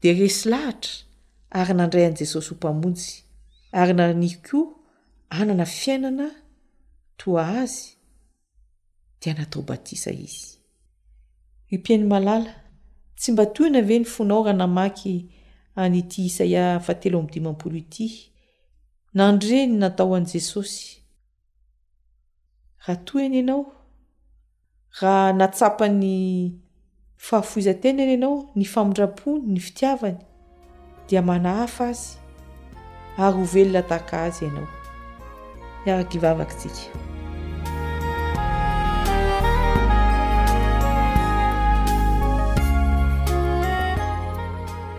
[0.00, 0.92] de resy lahitra
[1.58, 3.08] ary nandray an' jesosy ho mpamonjy
[3.76, 4.58] ay naiko
[5.30, 6.26] anana fiainana
[7.16, 7.96] toa azy
[9.22, 10.48] dia natao batisa izy
[11.76, 12.54] ipeny malala
[13.18, 15.14] tsy mba toina ve ny fonao raha namaky
[15.80, 18.06] anyity isaia fa telo am'ydimampolo ity
[19.16, 20.86] nandreny natao an' jesosy
[22.84, 23.62] raha toyna ianao
[25.00, 26.12] raha natsapany
[27.26, 30.18] fahafoizantenany ianao ny famindra-pony ny fitiavany
[31.08, 32.12] dia manahafa azy
[33.22, 34.79] ary ho velona tahaka azy ianao
[35.86, 36.94] iaraka ivavaka isika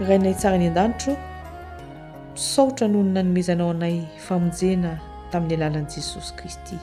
[0.07, 1.13] rainay tsara any an-danitro
[2.35, 3.95] saotra nohony nanomezanao anay
[4.27, 4.99] famonjena
[5.31, 6.75] tamin'ny alalan'i jesosy kristy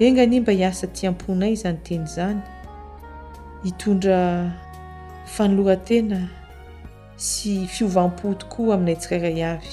[0.00, 2.40] engany mba hiasa tiamponay zany teny zany
[3.64, 4.50] hitondra
[5.26, 6.18] fanolorantena
[7.16, 9.70] sy fiovam-po tokoa aminay tsikairay avy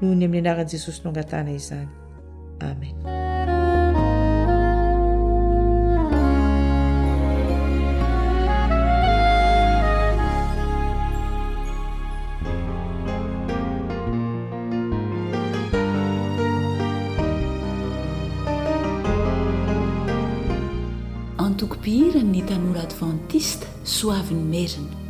[0.00, 1.88] noho ny amin'ny anaran'i jesosy no angatanayzany
[2.60, 2.94] amen
[21.38, 25.02] antokopihira ny tanora advantista soaviny merina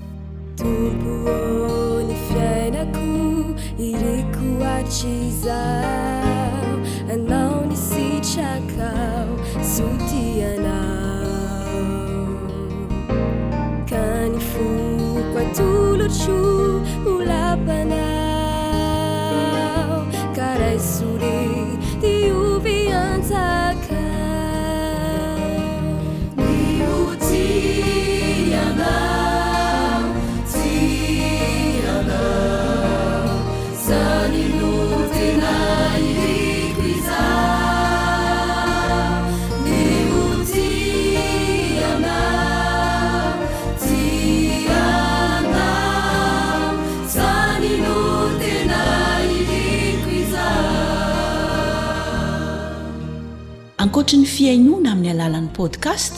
[53.94, 56.14] koatra ny fiainoana amin'ny alalan'ny podcast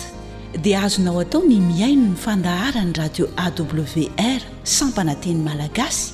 [0.64, 4.40] dia azonao atao ny miaino ny fandaharany radio awr
[4.76, 6.06] sampananteny malagasy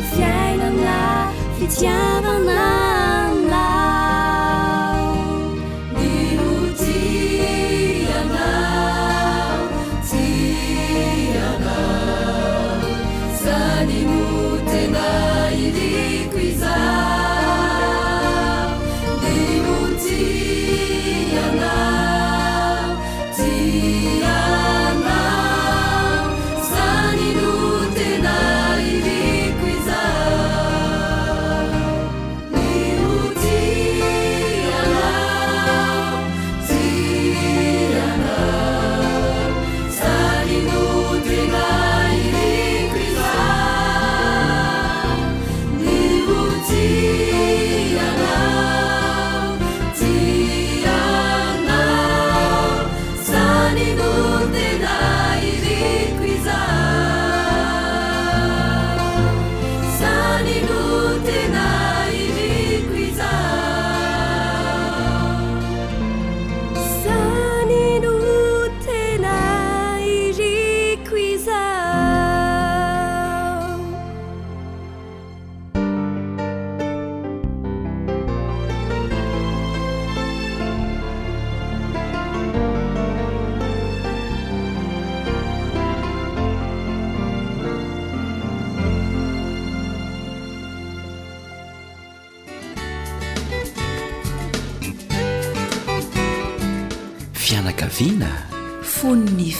[0.00, 0.24] 飞
[0.56, 1.32] 了了
[1.68, 1.90] 叫
[2.22, 2.81] 到了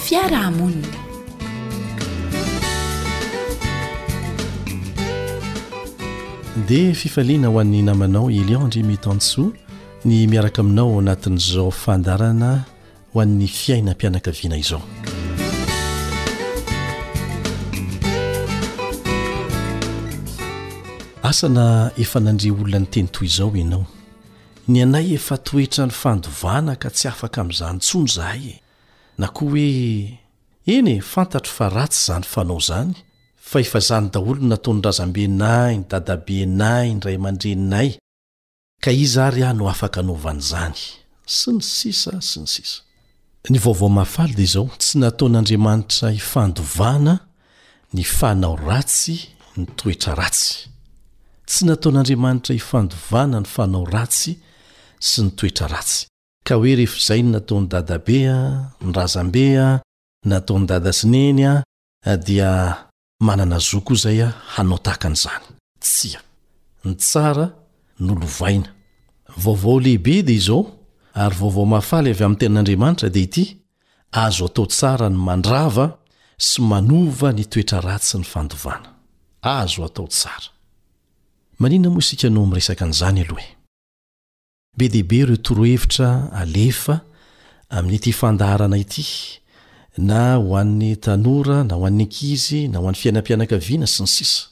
[0.06, 0.88] fiaraamonna
[6.70, 9.52] dia fifaliana ho an'ny namanao eliandre metansoa
[10.04, 12.50] ny miaraka aminao anatin'izao fandarana
[13.12, 14.82] ho an'ny fiaina mpianakaviana izao
[21.22, 23.86] asana efa nandre olona ny teny toy izao enao
[24.68, 28.58] ny anay efa toetra ny fandovana ka tsy afaka amin'izany tson zahaye
[29.18, 30.18] na koa hoe
[30.66, 32.92] eny e, fantatro fa ratsy zany fanao zany
[33.48, 37.88] fa efa zany daholony nataonyrazambenay ny dadabenay ray aman-dreinay
[38.82, 40.78] ka iza ary ah no afaka anovan'zany
[41.36, 42.80] sy ny sisa sy ny sisa
[43.52, 47.14] ny vaovao mahafaly da zao tsy nataon'andriamanitra hifandovana
[47.94, 49.16] ny fanao ratsy
[49.58, 50.68] ny toetra ratsy
[51.48, 54.32] tsy nataon'andriamanitra hifandovana ny fanao ratsy
[55.10, 56.06] sy ny toetra ratsy
[56.48, 58.38] ka oe rehefazainy nataony dada bea
[58.86, 59.66] nirazambea
[60.30, 62.50] nataony dada sineny a dia
[63.26, 65.44] manana zoko zay a hanao takanizany
[65.84, 66.20] tsya
[66.84, 67.46] ny tsara
[68.06, 68.70] nolovaina
[69.42, 70.60] vaovao lehibe di izao
[71.22, 73.44] ary vaovao mahafaly avy amy tenan'andriamanitra di ity
[74.24, 75.86] azo atao tsara ny mandrava
[76.46, 78.88] sy manova nitoetra ratsy ny fandovana
[79.58, 80.50] azo atao tsaraa
[82.08, 83.06] sikaao mresakaza
[84.76, 87.00] be deibe ireo torohevitra alefa
[87.70, 89.04] amin'yty fandarana ity
[89.98, 94.46] na ho an'ny tanora na ho an'ny ankizy na oan'ny fiainampianakaviana sy ny sisa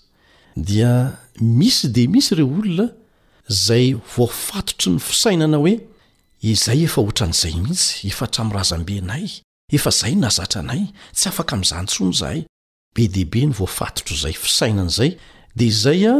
[0.68, 0.92] dia
[1.40, 2.86] misy de misy ireo olona
[3.66, 5.74] zay vofatotro ny fisainana hoe
[6.52, 9.26] izay efa oatran'izay mihitsy efa tram razam-benay
[9.78, 10.82] efa zay nazatra anay
[11.16, 12.40] tsy afaka ami'izanytsony zahay
[12.94, 15.10] be dehibe ny voafatotro zay fisainan'zay
[15.58, 16.16] dea izay a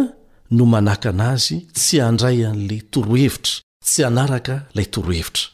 [0.56, 5.48] no manaka anazy tsy andray an'la torohevitra tsy anaraka lay torohevitra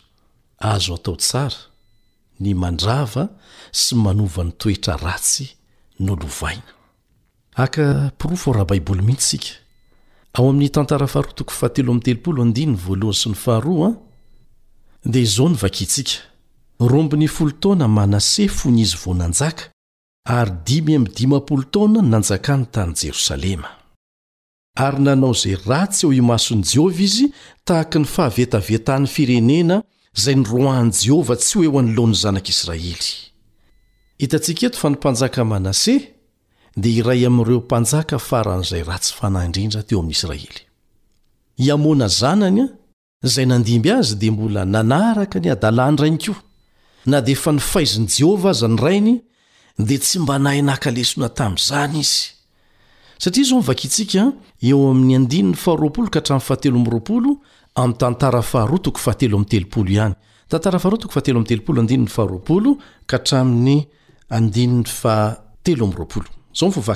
[0.58, 1.58] azo atao tsara
[2.40, 3.28] ny mandrava
[3.72, 5.46] sy manova nytoetra ratsy
[6.00, 6.70] nolovaina
[7.64, 7.84] aka
[8.18, 9.48] piro fo raha baiboly mihintsysika
[10.36, 13.90] ao ami'ny tantara ha2 sny aha2 a
[15.12, 16.12] dia izao nyvakintsika
[16.80, 19.64] rombiny1l taona manase fony izy vonanjaka
[20.38, 23.70] ary d5my amd5 tana n nanjakany tany jerosalema
[24.76, 27.28] ary nanao zay ratsy eo himasony jehova izy
[27.64, 29.82] tahaka ny fahavetaveatany firenena
[30.16, 32.98] zay niroany jehovah tsy ho eo anilohny zanak' israely
[34.18, 35.94] hitantsik et fa npanjaka manase
[36.76, 40.60] d iray amireo panjaka faranzay ratsy fanahyndrindrateo am israely
[41.66, 42.66] iamona zananya
[43.32, 46.34] zay nandimby azy de mbola nanaraka nyadalanydrainy k o
[47.10, 49.14] na di efa nifaizony jehovah aza nyrainy
[49.88, 52.35] dia tsy mba nahay nahakalesona tamy zany izy
[53.18, 55.18] satria izao mivakintsika eo amy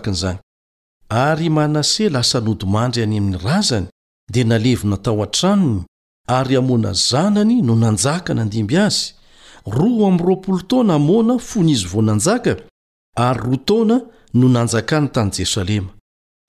[0.09, 0.39] n
[1.37, 3.87] ry manase lasa nodymandry any amin'ny razany
[4.33, 5.83] dia nalevonatao an-tranony
[6.29, 9.15] ary amona zanany nonanjaka nandimby azy
[9.67, 12.57] ro amroolo taona amona fony izy vonanjaka
[13.17, 14.01] ary ro taona
[14.35, 15.91] no nanjakany tany jerosalema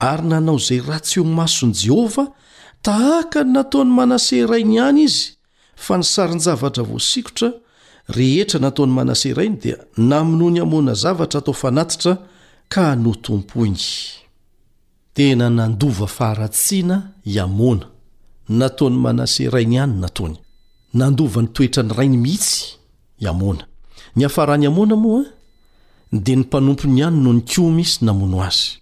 [0.02, 2.28] ary nanao izay rahatseho masony jehovah
[2.82, 5.24] tahaka ny nataony manaserainy any izy
[5.76, 7.50] fa nisarin zavatra voasikotra
[8.08, 12.12] rehetra nataony manaserainy dia namono ny hamona zavatra atao fanatitra
[12.68, 13.84] ka no tompoiny
[15.14, 17.86] tena nandova faharatsiana iamona
[18.48, 20.36] nataony manaserainy any nataony
[20.94, 22.62] nandova nytoetra ny rainy mihitsy
[23.30, 23.64] amona
[24.16, 25.22] ny afarahny amona moa
[26.12, 28.81] a dia ny mpanompony hany noho ny ko misy namono azy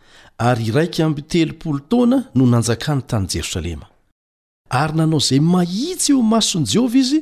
[0.49, 3.85] ary iraiky am teol taona no nanjakany tany jerosalema
[4.81, 7.19] ary nanao zay mahitsy io masony jehovah izy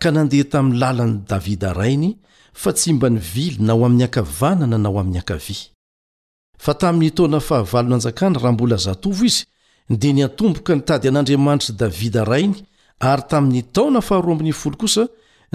[0.00, 2.10] ka nandeha tamy lalany davida rainy
[2.52, 5.56] fa tsy mba nivily nao aminy ankavanana nao aminy ankavy
[6.58, 9.42] fa tamynytaona fahavalo nanjakany raha mbola azatovo izy
[9.90, 12.54] dia niatomboka nitady an'andriamanitry davida rainy
[12.98, 15.06] ary tamynytaona 21ko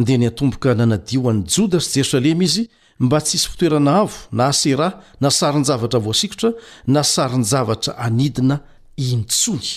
[0.06, 2.64] dia niatomboka nanadioany jodasy jerosalema izy
[3.00, 4.90] mba ts isy fitoerana avo na asera
[5.22, 6.50] na sary ny zavatra voasikotra
[6.88, 8.56] na sary ny zavatra anidina
[8.98, 9.70] intsony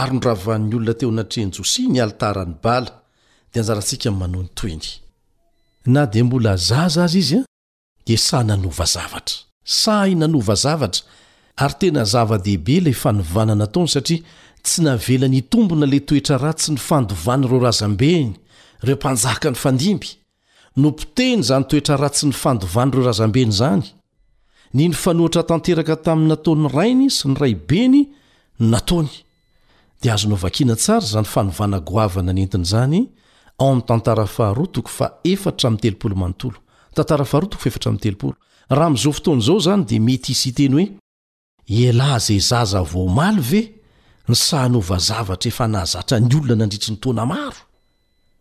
[0.00, 2.92] ary noravan'ny olona teo anatreany josia ny alitarany bala
[3.52, 4.88] dia anjarantsika mano ny toyny
[5.94, 7.42] na dia mbola zaza azy izy a
[8.06, 9.36] dia sahy nanova zavatra
[9.80, 11.02] sahinanova zavatra
[11.64, 14.20] ary tena zava-dehibe ilay fanovanana ataony satria
[14.64, 18.32] tsy navelany itombona la toetra ra tsy ny fandovany ireo razambeiny
[18.86, 20.02] reo mpanjaka ny fandb
[20.76, 23.82] no mpiteny zany toetra ratsy ny fandovany ireo razam-beny zany
[24.74, 28.00] ny ny fanoatra tanteraka tamin'nnataon'ny rainy sy ny raybeny
[28.70, 29.10] nataony
[30.02, 33.10] dia azonovakina tsara zany fanovanagoavana nentin' zany ao
[33.72, 34.30] ami'ny tantaraahat
[34.96, 35.38] fa er
[35.82, 38.34] telpoaontntarahtkofetra my telopolo
[38.76, 40.90] raha m'izao fotoana izao zany di mety isy iteny hoe
[41.90, 43.62] elahy zay zaza vomaly ve
[44.28, 47.60] ny sahnovazavatra efa nahzatra ny olona nandritryny toana maro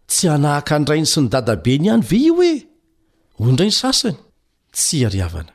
[0.07, 2.51] tsy anahaka andrainy sy ny dada beny ihany ve io hoe
[3.37, 3.53] ho e?
[3.53, 4.17] ndray ny sasany
[4.75, 5.53] tsy ariavana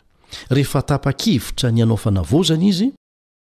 [0.51, 2.88] rehefa tapa-keevitra ny anao fanavozany izy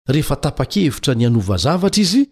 [0.10, 2.24] rehefa tapa-keevitra ny anova zavatra izy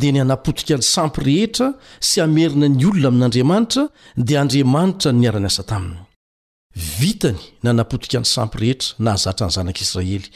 [0.00, 3.84] dia ny anapotika ny sampy rehetra sy amerina ny olona amin'n'andriamanitra
[4.16, 5.98] dia andriamanitra nyara-ny asa taminy
[7.00, 10.28] vitany na anapotika ny sampy rehetra na hazatra ny zanak'israely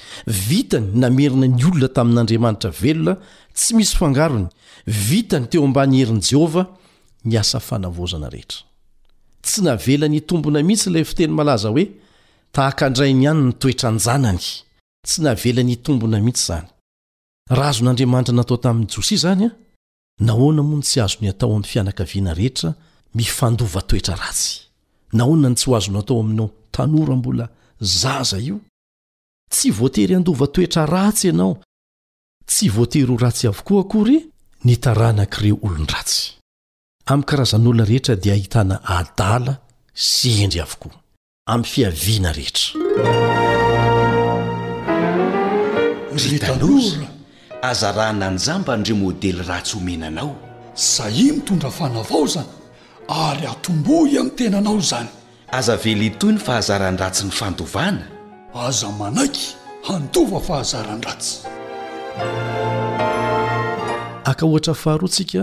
[0.49, 3.15] vitany namerina ny olona tamin'n'andriamanitra velona
[3.55, 4.49] tsy misy fangarony
[4.87, 6.67] vitany teo ambany herin'i jehova
[9.47, 11.85] tsy navelany tombona mihitsy ilay fteny malaza hoe
[12.55, 14.41] tahaka andrainy any ny toetra njanany
[15.07, 16.69] tsy navelanytombona mihitsy zany
[17.51, 19.51] aha azon'andriamnitra natao tamin'n josi zany a
[20.29, 22.71] nahona moa no tsy azo ny atao ami'ny fianakaviana rehetra
[23.17, 24.51] mifandova toetra ratsy
[25.19, 27.47] nahonany tsy ho azonatao aminao tanora mbola
[28.01, 28.57] zaza io
[29.55, 31.53] tsy voatery andova toetra ratsy ianao
[32.51, 34.17] tsy voatery o ratsy avokoa akory
[34.67, 36.23] nitaranankreo olondratsy
[37.11, 39.53] amin'ny karazan'olona rehetra dia hitana adala
[40.13, 40.93] sy endry avokoa
[41.53, 42.67] amin'ny fiaviana rehetra
[46.33, 47.07] ritaan'ozolala
[47.71, 50.31] aza rahananjamba andry modely ratsy homenanao
[50.95, 52.51] zahi mitondra fana vao zany
[53.27, 55.11] ary atombohi amn'y tenanao zany
[55.59, 58.03] aza vely toy ny fahazarany ratsy ny fandovana
[58.69, 59.45] aza manaiky
[59.89, 61.33] handova fahazarany ratsy
[64.31, 65.43] aka ohatra faharo tsika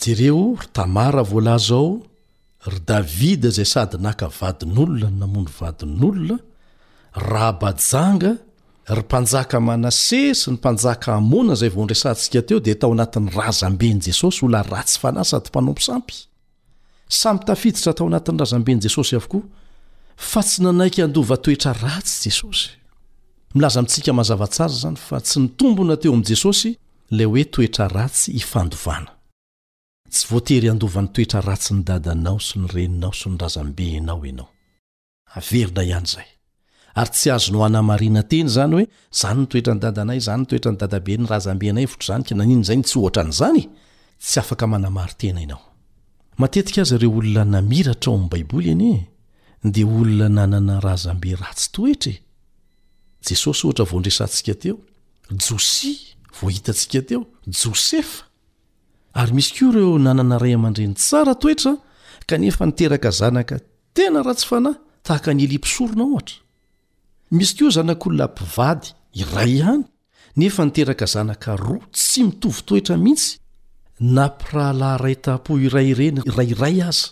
[0.00, 2.00] jereo ry tamara volazao
[2.66, 6.38] ry davida zay sady naka vadinolona ny namono vadinolona
[7.14, 8.36] rabajanga
[8.88, 14.44] ry panjaka manase sy nypanjaka hamona zay vaondresantsika teo dia tao anatin'ny raza mbeny jesosy
[14.44, 16.16] ola ratsy fanazy sady mpanompo sampy
[17.08, 19.42] sampytafiditra tao anatn'ny raza mbeny jesosy avokoa
[20.16, 22.68] fa tsy nanaiky andova toetra ratsy jesosy
[23.54, 26.76] milaza mintsika mazavatsara zany fa tsy nitombonateo amy jesosy
[27.16, 29.10] la oe toetra ratsy idontsy
[30.28, 33.80] voaey andon'ny toetra ratsy ny dadanao s nyreninao sy nyazab
[34.12, 34.22] aoo
[35.34, 35.68] ay
[36.98, 38.84] ary tsy azono anaaina teny zany hoe
[39.20, 42.14] zany ntoer ny dadanay zany ntoer ny dadabenyzabay nazy
[42.56, 43.68] ntsy nzyty
[46.76, 48.36] e a eoolona naihao amab a
[49.76, 52.16] deolona nanana razambe raty
[53.24, 56.04] tosoyhojs
[56.36, 58.24] vo hitantsika teo josefa
[59.18, 61.72] ary misy koa ireo nanana ray aman-dreny tsara toetra
[62.28, 63.56] ka nefa niteraka zanaka
[63.96, 64.76] tena ratsy fanahy
[65.06, 66.38] tahaka ny ely mpisorona ohatra
[67.36, 68.88] misy koa zanak'olona mpivady
[69.22, 69.84] iray ihany
[70.40, 73.28] nefa niteraka zanaka roa tsy mitovy toetra mihitsy
[74.16, 77.06] nampirahalay ray ta-po iray reny rayray aza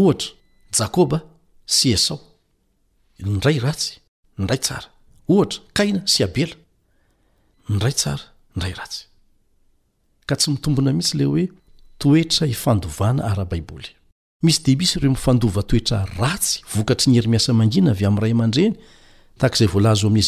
[0.00, 0.30] ohatra
[0.78, 1.18] jakôba
[1.76, 2.18] sy esao
[3.36, 3.90] ndray ratsy
[4.42, 4.88] ndray tsara
[5.32, 6.56] ohatra kaina sy abela
[10.26, 11.48] ka tsy mitombona misy le oe
[11.98, 13.90] toetra hifandovana ara baiboly
[14.42, 18.74] misy demis iro mifandova toetra ratsy vokatry nyiery miasa mangina avy am ray mandreny
[19.38, 20.22] takzay volazoamiy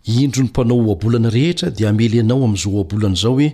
[0.00, 3.48] ezeke0 inronypanao oabolana rehetra di amely anao amzo oabolany zao oe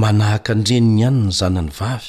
[0.00, 2.08] manahaka andreniny anyny zanany vavy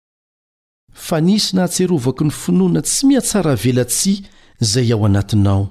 [0.93, 4.23] fa nisy nahatserovako ny finoana tsy mihatsara velatsy
[4.59, 5.67] zay ao anatinao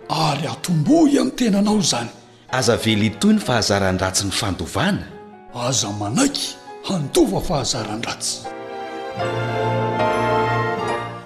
[0.10, 2.10] ary atombohy an tenanao zany
[2.52, 5.08] aza vely toy ny fahazarany ratsy ny fandovana
[5.56, 6.56] aza manaiky
[6.88, 8.46] handova fahazaran- ratsy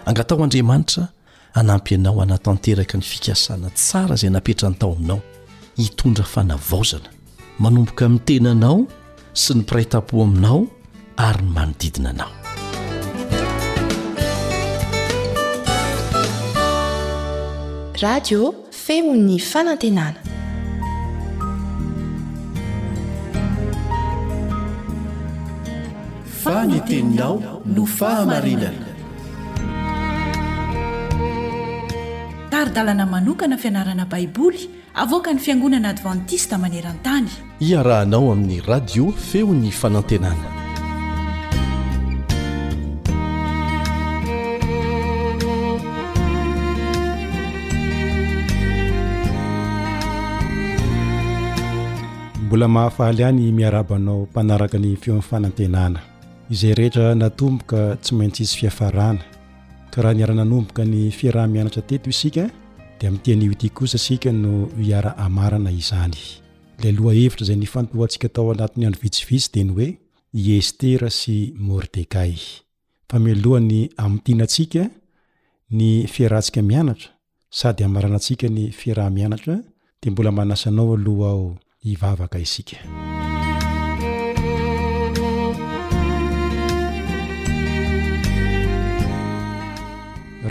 [0.05, 1.07] angatao andriamanitra
[1.53, 5.19] hanampy anao anatanteraka ny fikasana tsara izay napetra ny tao aminao
[5.81, 7.09] hitondra fanavaozana
[7.61, 8.77] manomboka ami'ny tenanao
[9.41, 10.61] sy ny pirayta-po aminao
[11.27, 12.33] ary n manodidina anao
[18.03, 18.41] radio
[18.85, 20.19] femo'ny fanantenana
[26.41, 27.35] faniteninao
[27.73, 28.90] no fahamarinana
[32.61, 34.61] arydalana manokana fianarana baiboly
[34.93, 37.29] avoka ny fiangonana advantista maneran-tany
[37.69, 40.49] iarahanao amin'ny radio feon'ny fanantenana
[52.45, 55.99] mbola mahafaly any miarabanao mpanaraka ny feon'ny fanantenana
[56.53, 59.23] izay rehetra natomboka tsy maintsy izy fiafarana
[59.91, 62.47] ka raha niara-nanomboka ny fiaraha-mianatra teto isika
[62.99, 66.15] dia amitianio ity kosa isika no hiara amarana izany
[66.81, 69.87] lay aloha hevitra izay ny fantohantsika tao anatiny hano vitsivitsy deny hoe
[70.33, 71.35] i estera sy
[71.67, 72.35] mordegay
[73.09, 74.81] fa milohany amitianantsika
[75.77, 77.09] ny fiarahntsika mianatra
[77.59, 79.55] sady hamarana antsika ny fiaraha mianatra
[80.01, 81.49] dia mbola manasanao aloha aho
[81.85, 82.77] hivavaka isika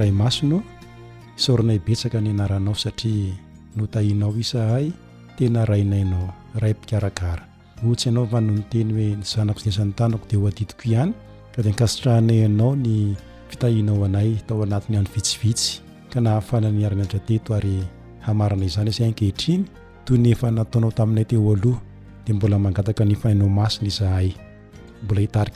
[0.00, 3.32] aasnosayetskany anaanao satia
[3.82, 4.84] othiao
[5.40, 11.12] iahayainayaoaaym-piaraaohyaao notey oe zanako ntaao diiik ihany
[11.56, 13.14] datrhayaaony
[13.50, 15.64] fitahinao aaytoaynitsiits
[16.12, 17.54] kafanyadrateo
[18.28, 21.80] ayaizanyzy kehirinyt nef natonao taminay teoaloha
[22.26, 25.46] di mbola maatkaanao a iahayiay a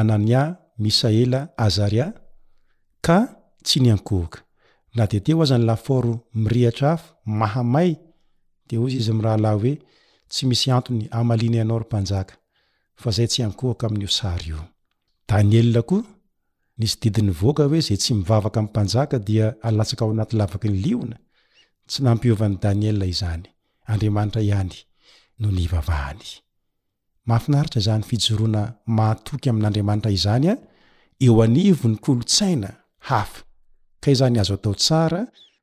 [0.00, 0.42] anania
[0.84, 2.06] misaela azaria
[3.06, 3.16] ka
[3.66, 4.38] tsy ny ankoaka
[4.96, 6.12] na de te azany lafôro
[6.44, 6.90] mirfe
[10.34, 11.02] sy misy atony
[11.50, 11.76] na
[13.06, 13.86] ay sy akoka
[18.00, 21.16] sy mivavaka apanjaka dia alatsaka ao anaty lavaky ny lina
[21.88, 23.44] tsy nampiovany danie iany
[23.92, 24.50] amanita ay
[25.40, 26.18] nony ivaay
[27.28, 28.62] mahafinaritra zany fijoroana
[28.98, 30.52] mahatoky amin'andriamanitra izanya
[31.24, 32.70] eo anivony kolotsaina
[33.16, 35.20] ay azoatao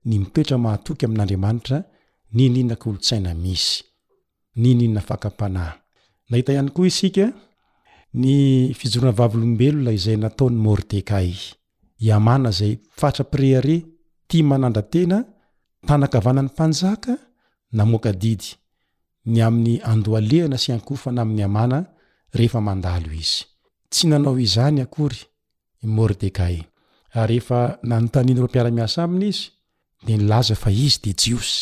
[0.10, 1.78] ny mioetra mahtoky ami'nadiamanita
[2.36, 5.74] ny ina kolosaina misyisa
[8.16, 11.32] ny fijorona vavolobelola izay natao'ny mordekay
[12.10, 13.78] imaa zay fatrapreare
[14.30, 15.18] ti manandratena
[15.88, 17.12] tanakavana 'ny mpanjaka
[17.78, 18.48] namkadidy
[19.26, 21.80] ny amin'ny andoalehana sy ankohfana amin'ny amana
[22.38, 23.44] rehefandalo izy
[23.90, 25.16] tsy nanao izany akory
[25.96, 29.46] môrdeayefa nantaniny rompiaramiasa any izy
[30.06, 31.58] de nlaza fa izy de jiosy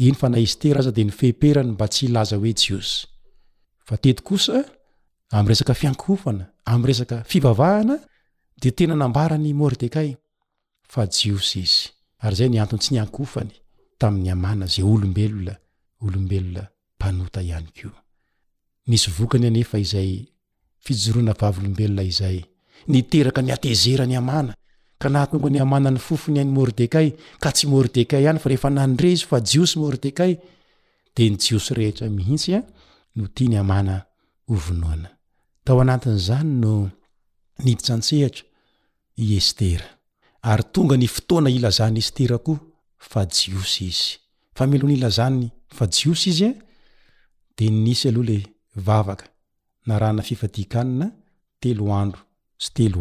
[0.01, 0.13] eey
[4.29, 4.59] ma ye
[5.31, 7.97] amy resaka fiankofana amy resaka fivavahana
[8.61, 10.15] de tena nambarany môrdekay
[10.93, 11.63] fajiosy
[12.39, 13.53] iyy atoysy akofayek
[23.61, 24.53] neeranyamana
[25.01, 27.07] ka nahatonganyamana ny fofony any môrdekay
[27.43, 30.25] ka tsy môrdeka any fareaadreizy fa jiosy môrdeka
[31.15, 32.57] de ny jiosy rehetramihintsya
[33.15, 33.95] no ty ny amana
[34.51, 35.07] ovonoana
[35.69, 36.71] tao anatin' zany no
[37.63, 38.43] niditsa an-tsehatra
[39.27, 39.87] iestera
[40.51, 42.53] ary tonga ny fotoana ilazahany estera ko
[43.09, 44.05] fa jiosy izy
[44.57, 45.43] fa milohany ilazany
[45.77, 46.59] fa jiosy izy an e,
[47.57, 48.37] de nisy alohale
[48.87, 49.25] vavaka
[49.89, 51.07] narana fifadikanina
[51.61, 52.21] telo andro
[52.63, 52.99] sy telo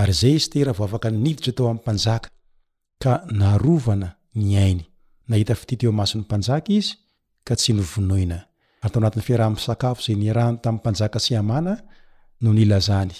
[0.00, 4.08] a zay ester vavka iditra to apa aovana
[4.50, 4.84] nyainy
[5.28, 6.92] nahita fititeomasony panjaka izy
[7.46, 8.38] ka tsy nyvonoina
[8.86, 11.72] ato anatn'ny fiaraha amsakafo za nirahan tam'y mpanjaka sy amana
[12.42, 13.12] no nila zany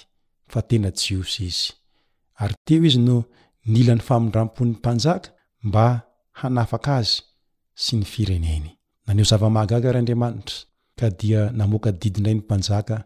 [0.53, 1.65] fa tena jiosy izy
[2.43, 3.17] ary teoizy no
[3.73, 5.29] nila ny famindramponny panjaka
[5.69, 5.85] mba
[6.41, 7.13] hanafak azy
[7.83, 8.71] sy ny ireneye
[9.31, 12.99] zavamagaga ryaaanitra kdia naokadiinay ny anaa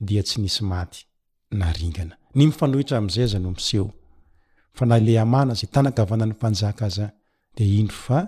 [0.00, 1.04] dia tsy nisy maty
[1.50, 3.90] naringana ny mifanohitra amizay za no miseo
[4.72, 7.12] fa nalehamana za tanagavanany fanjaka aza
[7.56, 8.18] de indo fa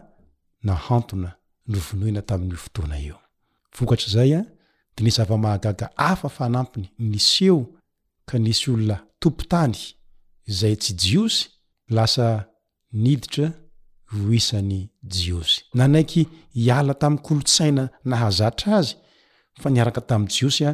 [0.63, 1.31] nahanona
[1.69, 3.19] novonoina ta'i fotoana eo
[3.79, 4.47] vokatrzay an
[4.97, 7.67] de ny zava-mahagaga afa fanampiny ny seo
[8.27, 9.77] ka nisy olona tompotany
[10.47, 11.49] zay tsy jiosy
[11.89, 12.49] lasa
[12.93, 13.53] niditra
[14.25, 14.79] o isany
[15.15, 16.23] jiosy nanaiky
[16.61, 18.95] hiala tam'y kolotsaina nahazatra azy
[19.61, 20.73] fa niaraka tam' jiosy a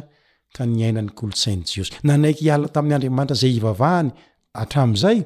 [0.55, 4.09] ka ny ainany kolotsainy jiosy nanaiky hiala tamn'ny andriamanitra zay ivavahany
[4.61, 5.19] atram'izay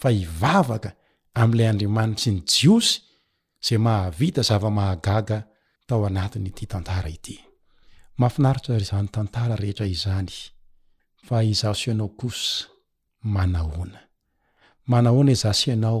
[0.00, 0.90] fa ivavaka
[1.42, 2.92] am'lay andriamanitrsy ny jiosy
[3.66, 5.38] za mahavita zavamahagaga
[5.88, 7.26] tao anatnytytnt hiit
[9.60, 10.30] reheta izny
[11.26, 12.66] fa izasi ianao kosa
[13.34, 14.00] manahona
[14.90, 16.00] manahoana izasi anao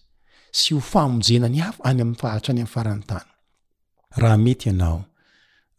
[0.51, 2.01] sy hofamojena ny afa any
[2.61, 5.05] ayfhaanymetyana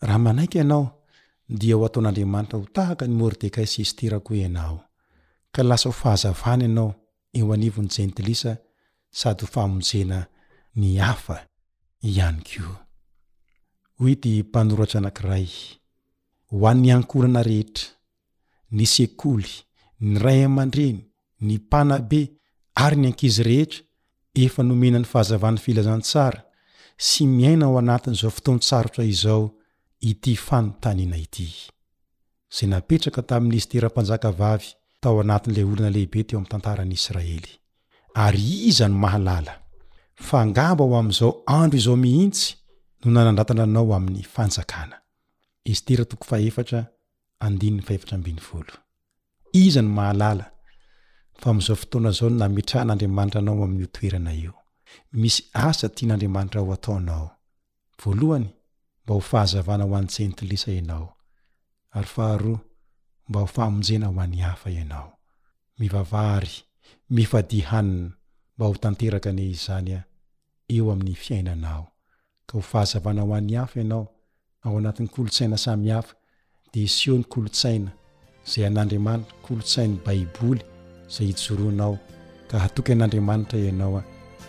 [0.07, 1.03] raha manaiky anao
[1.49, 4.21] dia oatonarmantra hotahaka ny mordekay sro
[5.53, 6.95] analas hofahzvy ana
[9.11, 10.25] sady hofamenay
[14.45, 15.49] fmnrtay
[16.53, 17.85] oanny ankorana rehetra
[18.71, 19.49] ny sekoly
[20.01, 21.01] ny rayaman-dreny
[21.41, 22.23] ny panabe
[22.75, 23.85] ary ny ankizy rehetra
[24.35, 26.43] efa nomenany fahazavahany filazan tsara
[27.07, 29.51] sy miaina ao anatiny izao foton tsarotra izao
[30.11, 31.47] ity fanontanina ity
[32.57, 34.69] za napetraka tamin'ny estera mpanjakavavy
[35.03, 37.51] tao anatin lay olona lehibe teo amy tantarany israely
[38.25, 39.55] ary iza ny mahalala
[40.29, 42.47] fangaba ao amyizao andro izao mihintsy
[43.05, 44.97] no nanandratana anao amin'ny fanjakana
[49.65, 50.45] iza ny mahalala
[51.43, 54.55] fa mzao fotoana zao namitraha n'andriamanitra anao aminytoerana eo
[55.21, 57.27] misy asa tian'andriamanitra ho ataonao
[58.23, 58.45] loy
[59.03, 61.17] mba ho fahazavana o an'sehfaena hofk
[62.43, 62.51] ho
[63.55, 64.41] fahazavana ho any
[73.61, 74.09] hafa ianao
[74.65, 76.15] ao anatiny kolotsaina sami hafa
[76.73, 77.91] de is o ny kolotsaina
[78.51, 80.63] zay anandriamanitra kolotsainy baiboly
[81.19, 81.99] zay hitsoroanao
[82.49, 84.03] ka hatoky an'andriamanitra ianao a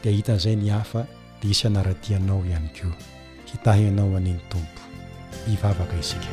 [0.04, 1.04] dia ahitan'izay ni hafa
[1.42, 2.88] dia isanaratianao ihany ko
[3.52, 4.82] hitaha ianao hane ny tompo
[5.50, 6.28] hivavaka isika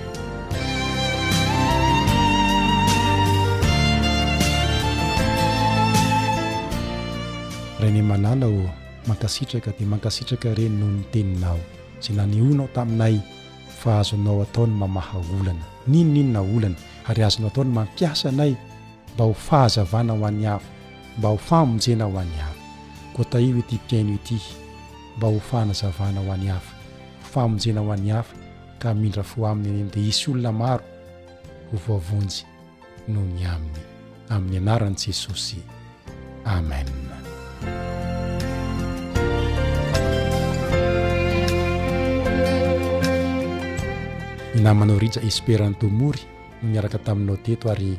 [7.82, 8.70] rany manana o
[9.10, 11.60] mankasitraka dia mankasitraka reny noho ny teninao
[12.02, 13.18] zay nanioinao taminay
[13.82, 16.76] fa azonao hataony mamaha olana ninoninona olana
[17.08, 18.54] ary azonao ataony mampiasa anay
[19.14, 20.66] mba ho fahazavana ho any hafa
[21.18, 22.60] mba ho fahmonjena ho any hafa
[23.16, 24.38] kô taio itytiaino ity
[25.16, 26.74] mba ho fahanazavana ho any hafa
[27.32, 28.34] fahmonjena ho anihafa
[28.78, 30.84] ka mindra fo aminy anyny dia isy olona maro
[31.72, 32.44] hovovonjy
[33.08, 33.82] noho ny aminy
[34.30, 35.58] amin'ny anaran'i jesosy
[36.46, 36.86] amen
[44.56, 46.22] inamanao rija esperandemory
[46.62, 47.98] no miaraka taminao teto ary